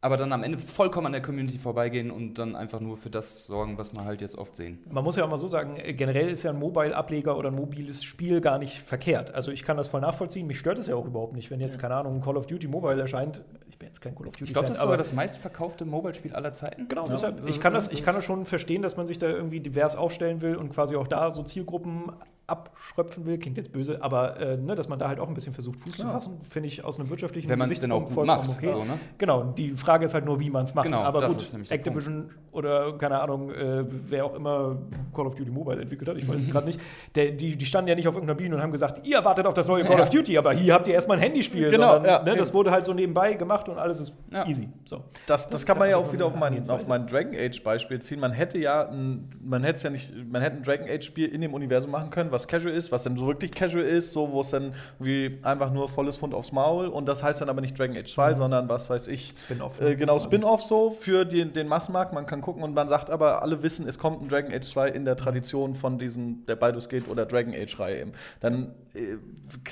[0.00, 3.44] aber dann am Ende vollkommen an der Community vorbeigehen und dann einfach nur für das
[3.46, 4.78] sorgen, was wir halt jetzt oft sehen.
[4.90, 7.56] Man muss ja auch mal so sagen, äh, generell ist ja ein Mobile-Ableger oder ein
[7.56, 9.34] mobiles Spiel gar nicht verkehrt.
[9.34, 10.46] Also ich kann das voll nachvollziehen.
[10.46, 13.00] Mich stört es ja auch überhaupt nicht, wenn jetzt, keine Ahnung, Call of Duty Mobile
[13.00, 13.42] erscheint.
[13.68, 15.84] Ich bin jetzt kein Call of Duty Ich glaube, das ist aber sogar das meistverkaufte
[15.84, 16.86] Mobile-Spiel aller Zeiten.
[16.88, 19.06] Genau, Ja, deshalb, das ich, kann ein- das, ich kann das schon verstehen, dass man
[19.06, 22.12] sich da irgendwie divers aufstellen will und quasi auch da so Zielgruppen
[22.48, 23.38] abschröpfen will.
[23.38, 25.92] Klingt jetzt böse, aber äh, ne, dass man da halt auch ein bisschen versucht, Fuß
[25.98, 26.08] zu Ja.
[26.08, 28.58] fassen, finde ich aus einem wirtschaftlichen Wenn man es denn auch Gesichtspunkt gut vollkommen macht.
[28.58, 28.72] okay.
[28.72, 28.98] So, ne?
[29.18, 30.84] Genau, die Frage ist halt nur, wie man es macht.
[30.86, 34.78] Genau, aber das gut, Activision oder keine Ahnung, äh, wer auch immer
[35.14, 36.80] Call of Duty Mobile entwickelt hat, ich weiß es gerade nicht,
[37.14, 39.54] der, die, die standen ja nicht auf irgendeiner Bühne und haben gesagt, ihr wartet auf
[39.54, 40.02] das neue Call Ja.
[40.02, 41.70] of Duty, aber hier habt ihr erstmal ein Handyspiel.
[41.70, 44.46] Genau, sondern, ja, ne, das wurde halt so nebenbei gemacht und alles ist Ja.
[44.46, 44.68] easy.
[44.86, 45.04] So.
[45.26, 48.00] Das, Das das kann man ja auch wieder auf mein, auf mein Dragon Age Beispiel
[48.00, 48.20] ziehen.
[48.20, 51.26] Man hätte ja ein, man hätte es ja nicht, man hätte ein Dragon Age Spiel
[51.28, 54.30] in dem Universum machen können, was casual ist, was dann so wirklich casual ist, so
[54.30, 57.60] wo es dann wie einfach nur volles Pfund aufs Maul und das heißt dann aber
[57.60, 59.80] nicht Dragon Age 2, sondern was weiß ich, Spin-off.
[59.80, 60.26] äh, genau quasi.
[60.26, 62.12] Spin-off so für den, den Massenmarkt.
[62.12, 64.88] Man kann gucken und man sagt aber, alle wissen, es kommt ein Dragon Age 2
[64.90, 68.12] in der Tradition von diesen der Baldur's Gate oder Dragon Age Reihe eben.
[68.40, 69.16] Dann äh,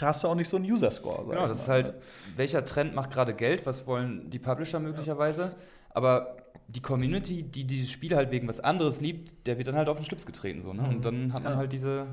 [0.00, 1.18] hast du auch nicht so einen User Score.
[1.26, 1.92] sag Genau, das ist halt,
[2.36, 5.54] welcher Trend macht gerade Geld, was wollen die Publisher möglicherweise,
[5.90, 6.36] aber
[6.68, 9.98] die Community, die dieses Spiel halt wegen was anderes liebt, der wird dann halt auf
[9.98, 10.62] den Schlips getreten.
[10.62, 10.82] So, ne?
[10.88, 11.58] Und dann hat man Ja.
[11.58, 12.06] halt diese.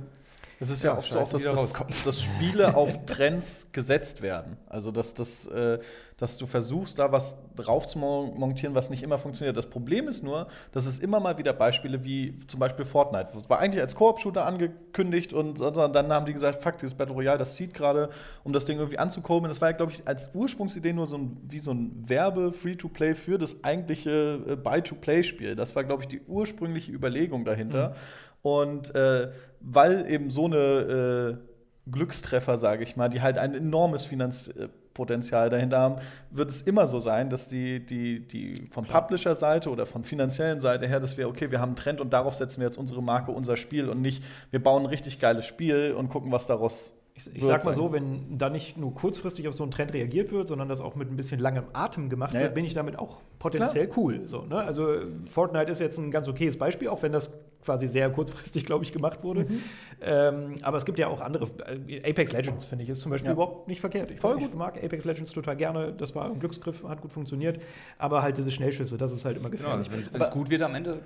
[0.63, 1.29] Es ist ja, Ja, oft so, dass,
[1.73, 4.55] dass, dass Spiele auf Trends gesetzt werden.
[4.69, 5.79] Also, dass, dass, äh,
[6.17, 9.57] dass du versuchst, da was drauf zu mon- montieren, was nicht immer funktioniert.
[9.57, 13.29] Das Problem ist nur, dass es immer mal wieder Beispiele wie zum Beispiel Fortnite.
[13.33, 17.13] Das war eigentlich als Koop-Shooter angekündigt und so- dann haben die gesagt, fuck, dieses Battle
[17.13, 18.09] Royale, das zieht gerade,
[18.45, 19.49] um das Ding irgendwie anzukurbeln.
[19.49, 23.37] Das war ja, glaube ich, als Ursprungsidee nur so ein, wie so ein Werbe-Free-to-Play für
[23.37, 25.55] das eigentliche äh, Buy-to-Play-Spiel.
[25.55, 27.95] Das war, glaube ich, die ursprüngliche Überlegung dahinter.
[28.43, 31.39] Und äh, weil eben so eine
[31.87, 35.95] äh, Glückstreffer, sage ich mal, die halt ein enormes Finanzpotenzial dahinter haben,
[36.29, 40.87] wird es immer so sein, dass die, die, die von Publisher-Seite oder von finanziellen Seite
[40.87, 43.31] her, dass wir, okay, wir haben einen Trend und darauf setzen wir jetzt unsere Marke,
[43.31, 47.27] unser Spiel und nicht, wir bauen ein richtig geiles Spiel und gucken, was daraus Ich,
[47.35, 50.47] ich sag mal so, wenn da nicht nur kurzfristig auf so einen Trend reagiert wird,
[50.47, 53.17] sondern das auch mit ein bisschen langem Atem gemacht Ja, wird, bin ich damit auch
[53.37, 54.21] potenziell cool.
[54.25, 54.55] So, ne?
[54.57, 54.87] Also
[55.29, 58.91] Fortnite ist jetzt ein ganz okayes Beispiel, auch wenn das quasi sehr kurzfristig, glaube ich,
[58.91, 59.41] gemacht wurde.
[59.41, 59.59] Mhm.
[60.01, 61.45] Ähm, aber es gibt ja auch andere.
[61.87, 63.33] äh, Apex Legends, finde ich, ist zum Beispiel Ja.
[63.33, 64.09] überhaupt nicht verkehrt.
[64.09, 64.55] Ich, Voll ich gut.
[64.55, 65.93] mag Apex Legends total gerne.
[65.95, 67.59] Das war ein Glücksgriff, hat gut funktioniert.
[67.99, 70.11] Aber halt diese Schnellschüsse, das ist halt immer Genau, gefährlich.
[70.11, 70.99] wenn es gut wird am Ende,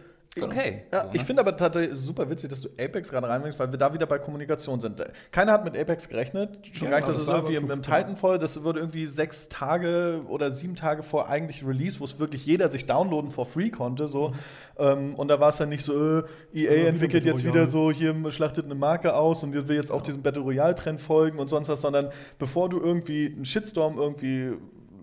[0.43, 0.81] okay.
[0.91, 1.13] Ja, So, ne?
[1.13, 4.05] ich finde aber tatsächlich super witzig, dass du Apex gerade reinbringst, weil wir da wieder
[4.05, 5.03] bei Kommunikation sind.
[5.31, 6.59] Keiner hat mit Apex gerechnet.
[6.73, 7.99] Schon Ja, genau, dass das es irgendwie im, im ja.
[7.99, 12.45] Titanfall, das wurde irgendwie sechs Tage oder sieben Tage vor eigentlich Release, wo es wirklich
[12.45, 14.07] jeder sich downloaden for free konnte.
[14.07, 14.33] So.
[14.77, 16.23] Ähm, und da war es dann nicht so, äh,
[16.53, 17.53] EA wieder entwickelt jetzt Royale.
[17.53, 21.39] wieder so, hier schlachtet eine Marke aus und will jetzt auch diesem Battle Royale-Trend folgen
[21.39, 24.53] und sonst was, sondern bevor du irgendwie einen Shitstorm irgendwie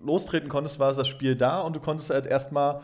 [0.05, 2.81] lostreten konntest, war das Spiel da und du konntest halt erstmal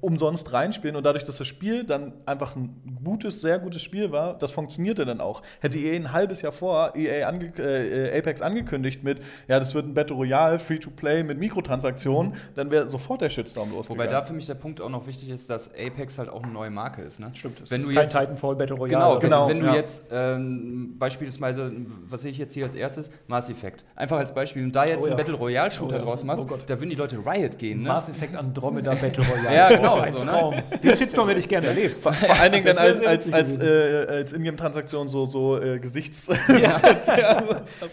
[0.00, 4.36] umsonst reinspielen und dadurch, dass das Spiel dann einfach ein gutes, sehr gutes Spiel war,
[4.38, 5.42] das funktionierte dann auch.
[5.60, 9.86] Hätte EA ein halbes Jahr vor EA ange äh, Apex angekündigt mit, ja, das wird
[9.86, 14.04] ein Battle Royale, Free-to-Play mit Mikrotransaktionen, dann wäre sofort der Shitstorm losgegangen.
[14.04, 16.52] Wobei da für mich der Punkt auch noch wichtig ist, dass Apex halt auch eine
[16.52, 17.20] neue Marke ist.
[17.20, 17.30] Ne?
[17.34, 18.90] Stimmt, es wenn ist du kein jetzt Titanfall Battle Royale.
[18.90, 19.74] Genau, wenn, genau, wenn du ja.
[19.74, 21.72] jetzt ähm, beispielsweise,
[22.08, 23.10] was sehe ich jetzt hier als erstes?
[23.26, 23.84] Mass Effect.
[23.96, 25.12] Einfach als Beispiel, und da jetzt Oh ja.
[25.12, 26.04] einen Battle Royale Shooter Oh ja.
[26.04, 26.70] draus machst, Oh Gott.
[26.70, 27.82] da würden die Leute Riot gehen.
[27.82, 27.88] Ne?
[27.88, 29.54] Mass Effect Andromeda Battle Royale.
[29.56, 30.30] Ja, genau, Oh, ein so, ne?
[30.30, 30.54] Traum.
[30.82, 31.98] Den Shitstorm hätte ich gerne erlebt.
[31.98, 36.30] vor, vor allen Dingen dann als, als, als, äh, als Ingame-Transaktion so, so äh, Gesichts.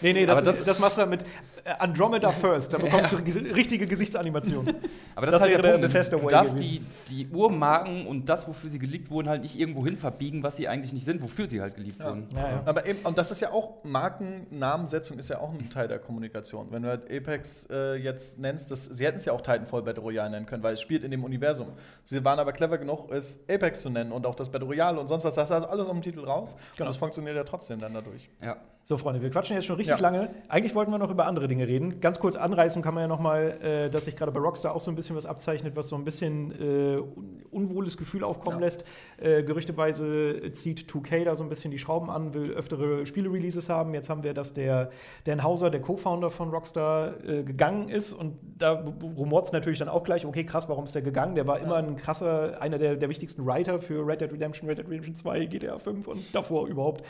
[0.00, 1.22] Nee, nee, das, Aber das- das, machst du dann mit
[1.61, 2.72] äh, Andromeda First.
[2.74, 4.66] Da bekommst du ges- richtige Gesichtsanimation.
[5.14, 5.86] Aber Das das, ist halt der der Punkt.
[5.92, 6.86] Bethesda Du darfst gewesen.
[7.08, 10.56] die, die Urmarken und das, wofür sie geliebt wurden, halt nicht irgendwo hin verbiegen, was
[10.56, 12.26] sie eigentlich nicht sind, wofür sie halt geliebt wurden.
[12.34, 12.62] Ja, ja.
[12.64, 16.68] Aber eben, und das ist ja auch, Markennamensetzung ist ja auch ein Teil der Kommunikation.
[16.70, 20.02] Wenn du halt Apex äh, jetzt nennst, das, sie hätten es ja auch Titanfall Battle
[20.02, 21.68] Royale nennen können, weil es spielt in dem Universum.
[22.04, 25.08] Sie waren aber clever genug, es Apex zu nennen und auch das Battle Royale und
[25.08, 26.56] sonst was, das ist alles aus dem Titel raus.
[26.76, 26.86] Genau.
[26.86, 28.28] Und das funktioniert ja trotzdem dann dadurch.
[28.42, 28.56] Ja.
[28.84, 30.02] So, Freunde, wir quatschen jetzt schon richtig Ja.
[30.02, 30.28] lange.
[30.48, 32.00] Eigentlich wollten wir noch über andere Dinge reden.
[32.00, 34.90] Ganz kurz anreißen kann man ja nochmal, äh, dass sich gerade bei Rockstar auch so
[34.90, 38.64] ein bisschen was abzeichnet, was so ein bisschen äh, un unwohles Gefühl aufkommen Ja.
[38.64, 38.84] lässt.
[39.18, 43.94] Äh, gerüchteweise zieht 2K da so ein bisschen die Schrauben an, will öftere Spiele-Releases haben.
[43.94, 44.90] Jetzt haben wir, dass der
[45.24, 48.12] Dan Hauser, der Co-Founder von Rockstar, äh, gegangen ist.
[48.12, 48.84] Und da
[49.16, 51.36] rumort es natürlich dann auch gleich, okay, krass, warum ist der gegangen?
[51.36, 54.78] Der war immer ein krasser, einer der, der wichtigsten Writer für Red Dead Redemption, Red
[54.78, 57.06] Dead Redemption 2, GTA 5 und davor überhaupt.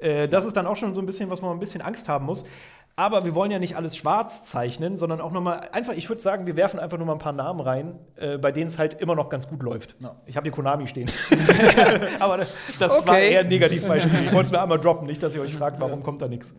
[0.00, 2.26] Äh, das ist dann auch schon so ein bisschen, was man ein bisschen Angst haben
[2.26, 2.44] muss.
[2.96, 6.46] Aber wir wollen ja nicht alles schwarz zeichnen, sondern auch nochmal einfach, ich würde sagen,
[6.46, 9.14] wir werfen einfach nur mal ein paar Namen rein, äh, bei denen es halt immer
[9.14, 9.94] noch ganz gut läuft.
[10.00, 10.16] Ja.
[10.26, 11.10] Ich habe hier Konami stehen.
[12.18, 13.32] Aber das war Okay.
[13.32, 14.26] eher ein Negativbeispiel.
[14.26, 16.54] Ich wollte es nur einmal droppen, nicht, dass ihr euch fragt, warum kommt da nichts.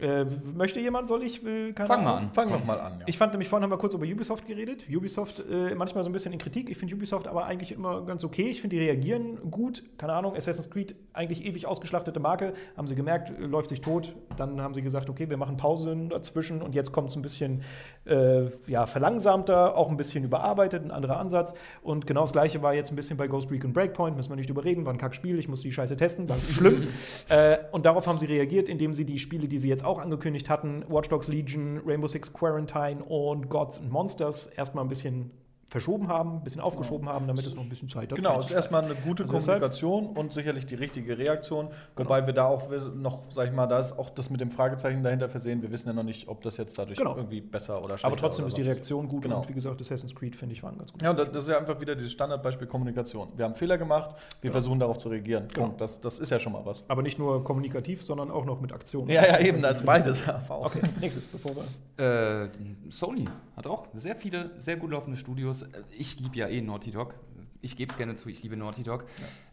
[0.00, 1.44] Äh, möchte jemand, soll ich?
[1.44, 2.28] Will, keine Fang mal Ahnung.
[2.28, 2.34] an.
[2.34, 3.00] Fang doch mal an.
[3.00, 3.06] Ja.
[3.06, 4.86] Ich fand nämlich vorhin haben wir kurz über Ubisoft geredet.
[4.88, 6.70] Ubisoft äh, manchmal so ein bisschen in Kritik.
[6.70, 8.48] Ich finde Ubisoft aber eigentlich immer ganz okay.
[8.48, 9.82] Ich finde, die reagieren gut.
[9.98, 12.52] Keine Ahnung, Assassin's Creed, eigentlich ewig ausgeschlachtete Marke.
[12.76, 14.14] Haben sie gemerkt, äh, läuft sich tot.
[14.36, 17.62] Dann haben sie gesagt, okay, wir machen Pausen dazwischen und jetzt kommt es ein bisschen
[18.04, 21.54] äh, ja, verlangsamter, auch ein bisschen überarbeitet, ein anderer Ansatz.
[21.82, 24.16] Und genau das Gleiche war jetzt ein bisschen bei Ghost Recon Breakpoint.
[24.16, 25.38] Müssen wir nicht drüber reden, war ein Kackspiel.
[25.40, 26.86] Ich musste die Scheiße testen, war schlimm.
[27.28, 30.48] äh, und darauf haben sie reagiert, indem sie die Spiele, die sie jetzt auch angekündigt
[30.48, 35.30] hatten, Watch Dogs Legion, Rainbow Six Quarantine und Gods and Monsters, erstmal ein bisschen
[35.70, 38.16] verschoben haben, ein bisschen aufgeschoben haben, damit es noch ein bisschen Zeit hat.
[38.16, 41.68] Genau, es ist erstmal eine gute Also deshalb- Kommunikation und sicherlich die richtige Reaktion.
[41.96, 45.02] Wobei wir da auch noch, sag ich mal, da ist auch das mit dem Fragezeichen
[45.02, 45.60] dahinter versehen.
[45.60, 47.16] Wir wissen ja noch nicht, ob das jetzt dadurch Genau.
[47.16, 49.38] irgendwie besser oder schlechter Aber trotzdem ist die Reaktion gut Genau.
[49.38, 51.02] und wie gesagt, Assassin's Creed finde ich waren ganz gut.
[51.02, 53.28] Ja, und das, das ist ja einfach wieder dieses Standardbeispiel Kommunikation.
[53.36, 55.48] Wir haben Fehler gemacht, wir versuchen darauf zu reagieren.
[55.48, 55.66] Genau.
[55.66, 55.80] Punkt.
[55.82, 56.82] Das, das ist ja schon mal was.
[56.88, 59.08] Aber nicht nur kommunikativ, sondern auch noch mit Aktion.
[59.08, 60.22] Ja, ja, eben, also beides.
[60.48, 62.44] Okay, nächstes, bevor wir.
[62.44, 62.48] Äh,
[62.88, 63.24] Sony
[63.56, 65.57] hat auch sehr viele, sehr gut laufende Studios.
[65.62, 67.14] Äh, Ich liebe ja eh Naughty Dog.
[67.60, 69.04] Ich gebe es gerne zu, ich liebe Naughty Dog.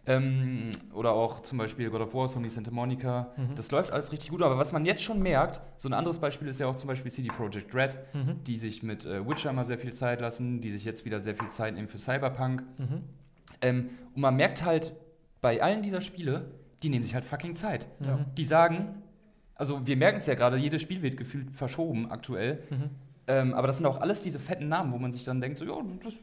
[0.05, 3.33] Ähm, oder auch zum Beispiel God of War, Sony Santa Monica.
[3.55, 4.43] Das läuft alles richtig gut.
[4.43, 7.11] Aber was man jetzt schon merkt, so ein anderes Beispiel ist ja auch zum Beispiel
[7.11, 7.97] CD Projekt Red,
[8.45, 11.35] die sich mit äh, Witcher immer sehr viel Zeit lassen, die sich jetzt wieder sehr
[11.35, 12.63] viel Zeit nehmen für Cyberpunk.
[13.61, 14.93] Ähm, und man merkt halt
[15.41, 16.51] bei allen dieser Spiele,
[16.83, 17.87] die nehmen sich halt fucking Zeit.
[18.05, 18.19] Ja.
[18.37, 19.01] Die sagen,
[19.55, 22.61] also wir merken es ja gerade, jedes Spiel wird gefühlt verschoben aktuell.
[23.27, 25.65] Ähm, aber das sind auch alles diese fetten Namen, wo man sich dann denkt, so,
[25.65, 26.15] ja, das,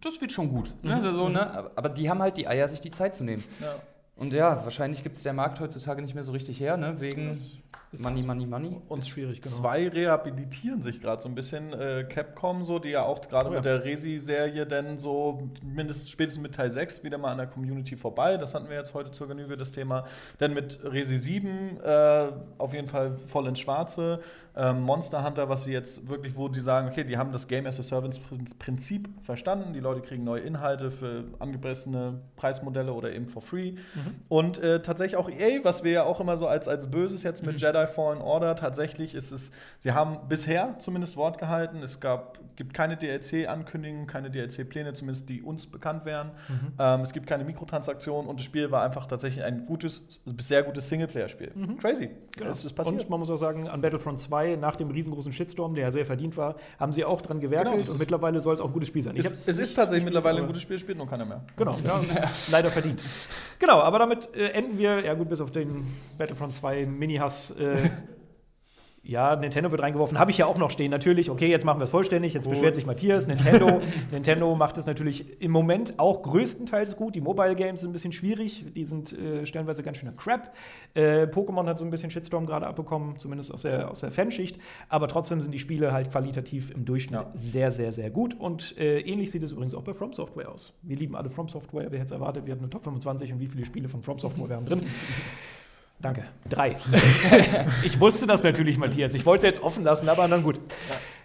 [0.00, 0.72] das wird schon gut.
[0.82, 1.12] Ne?
[1.12, 1.48] So, ne?
[1.54, 3.44] Aber- Aber die haben halt die Eier, sich die Zeit zu nehmen.
[3.60, 3.76] Ja.
[4.18, 7.00] Und ja, wahrscheinlich gibt es der Markt heutzutage nicht mehr so richtig her, ne?
[7.00, 7.52] wegen ist-
[8.00, 8.82] Money, Money, Money.
[8.88, 9.54] Und Ist schwierig, genau.
[9.54, 11.72] Zwei rehabilitieren sich gerade so ein bisschen.
[11.72, 13.58] Äh, Capcom, so, die ja auch gerade Oh ja.
[13.58, 17.96] mit der Resi-Serie denn so mindestens spätestens mit Teil 6 wieder mal an der Community
[17.96, 18.36] vorbei.
[18.36, 20.04] Das hatten wir jetzt heute zur Genüge, das Thema.
[20.38, 22.26] Denn mit Resi 7 äh,
[22.58, 24.20] auf jeden Fall voll ins Schwarze.
[24.54, 27.64] Ähm, Monster Hunter, was sie jetzt wirklich, wo die sagen, okay, die haben das Game
[27.66, 28.18] as a Service
[28.58, 29.72] Prinzip verstanden.
[29.72, 33.74] Die Leute kriegen neue Inhalte für angemessene Preismodelle oder eben for free.
[34.28, 37.44] Und äh, tatsächlich auch EA, was wir ja auch immer so als, als Böses jetzt
[37.44, 41.82] mit Jedi Fallen Order, tatsächlich ist es, sie haben bisher zumindest Wort gehalten.
[41.82, 46.30] Es gab, gibt keine DLC-Ankündigungen, keine DLC-Pläne, zumindest die uns bekannt wären.
[46.78, 50.02] Ähm, es gibt keine Mikrotransaktionen und das Spiel war einfach tatsächlich ein gutes,
[50.38, 51.52] sehr gutes Singleplayer-Spiel.
[51.80, 52.10] Crazy.
[52.36, 52.50] Genau.
[52.50, 53.02] Es ist passiert.
[53.02, 56.06] Und man muss auch sagen, an Battlefront 2, nach dem riesengroßen Shitstorm, der ja sehr
[56.06, 58.88] verdient war, haben sie auch dran gewerkelt Genau, und mittlerweile soll es auch ein gutes
[58.88, 59.16] Spiel sein.
[59.16, 61.42] Es, ist tatsächlich gespielt, mittlerweile ein gutes Spiel, spielt nur keiner mehr.
[61.56, 62.00] Genau, ja,
[62.50, 63.00] leider verdient.
[63.58, 67.52] Genau, aber damit äh, enden wir, ja gut, bis auf den Battlefront 2 Mini-Hass.
[67.52, 67.76] Äh,
[69.08, 70.90] ja, Nintendo wird reingeworfen, habe ich ja auch noch stehen.
[70.90, 72.34] Natürlich, okay, jetzt machen wir es vollständig.
[72.34, 73.26] Jetzt beschwert sich Matthias.
[73.26, 73.80] Nintendo,
[74.12, 77.14] Nintendo macht es natürlich im Moment auch größtenteils gut.
[77.14, 78.66] Die Mobile Games sind ein bisschen schwierig.
[78.76, 80.54] Die sind äh, stellenweise ganz schöner Crap.
[80.92, 84.58] Äh, Pokémon hat so ein bisschen Shitstorm gerade abbekommen, zumindest aus der, aus der Fanschicht.
[84.90, 87.30] Aber trotzdem sind die Spiele halt qualitativ im Durchschnitt Ja.
[87.34, 88.38] sehr, sehr, sehr gut.
[88.38, 90.78] Und äh, ähnlich sieht es übrigens auch bei From Software aus.
[90.82, 91.86] Wir lieben alle From Software.
[91.90, 92.44] Wer hätte es erwartet?
[92.44, 94.82] Wir hatten eine Top 25 und wie viele Spiele von From Software wären drin?
[96.00, 96.24] Danke.
[96.48, 96.76] Drei.
[97.84, 99.14] ich wusste das natürlich, Matthias.
[99.14, 100.60] Ich wollte es jetzt offen lassen, aber dann gut.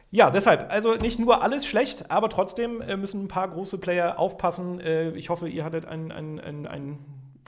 [0.09, 4.19] Ja, deshalb, also nicht nur alles schlecht, aber trotzdem äh, müssen ein paar große Player
[4.19, 4.79] aufpassen.
[4.79, 6.99] Äh, ich hoffe, ihr hattet ein, ein, ein, ein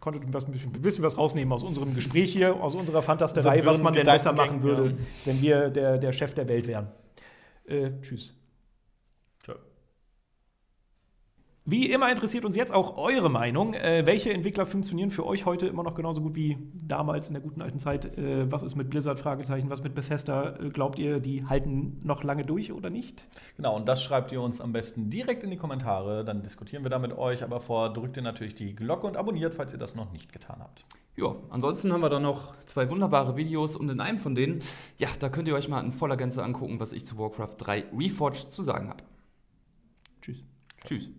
[0.02, 3.82] konntet was, ein bisschen- was rausnehmen aus unserem Gespräch hier, aus unserer Fantasterei, Unser was
[3.82, 4.96] man denn besser machen würde, ja.
[5.26, 6.88] wenn wir der, der Chef der Welt wären.
[7.68, 8.35] Äh, tschüss.
[11.68, 13.74] Wie immer interessiert uns jetzt auch eure Meinung.
[13.74, 17.42] Äh, welche Entwickler funktionieren für euch heute immer noch genauso gut wie damals in der
[17.42, 18.16] guten alten Zeit?
[18.20, 19.18] Äh, was ist mit Blizzard?
[19.18, 19.68] Fragezeichen.
[19.72, 20.60] Was mit Bethesda?
[20.60, 23.26] Äh, glaubt ihr, die halten noch lange durch oder nicht?
[23.58, 26.24] Genau, und das schreibt ihr uns am besten direkt in die Kommentare.
[26.24, 27.42] Dann diskutieren wir da mit euch.
[27.44, 30.58] Aber vorher drückt ihr natürlich die Glocke und abonniert, falls ihr das noch nicht getan
[30.60, 30.86] habt.
[31.16, 34.60] Ja, ansonsten haben wir da noch zwei wunderbare Videos und in einem von denen,
[35.00, 37.86] ja, da könnt ihr euch mal in voller Gänze angucken, was ich zu Warcraft 3
[37.98, 39.04] Reforged zu sagen habe.
[40.22, 40.44] Tschüss.
[40.86, 41.10] Tschüss.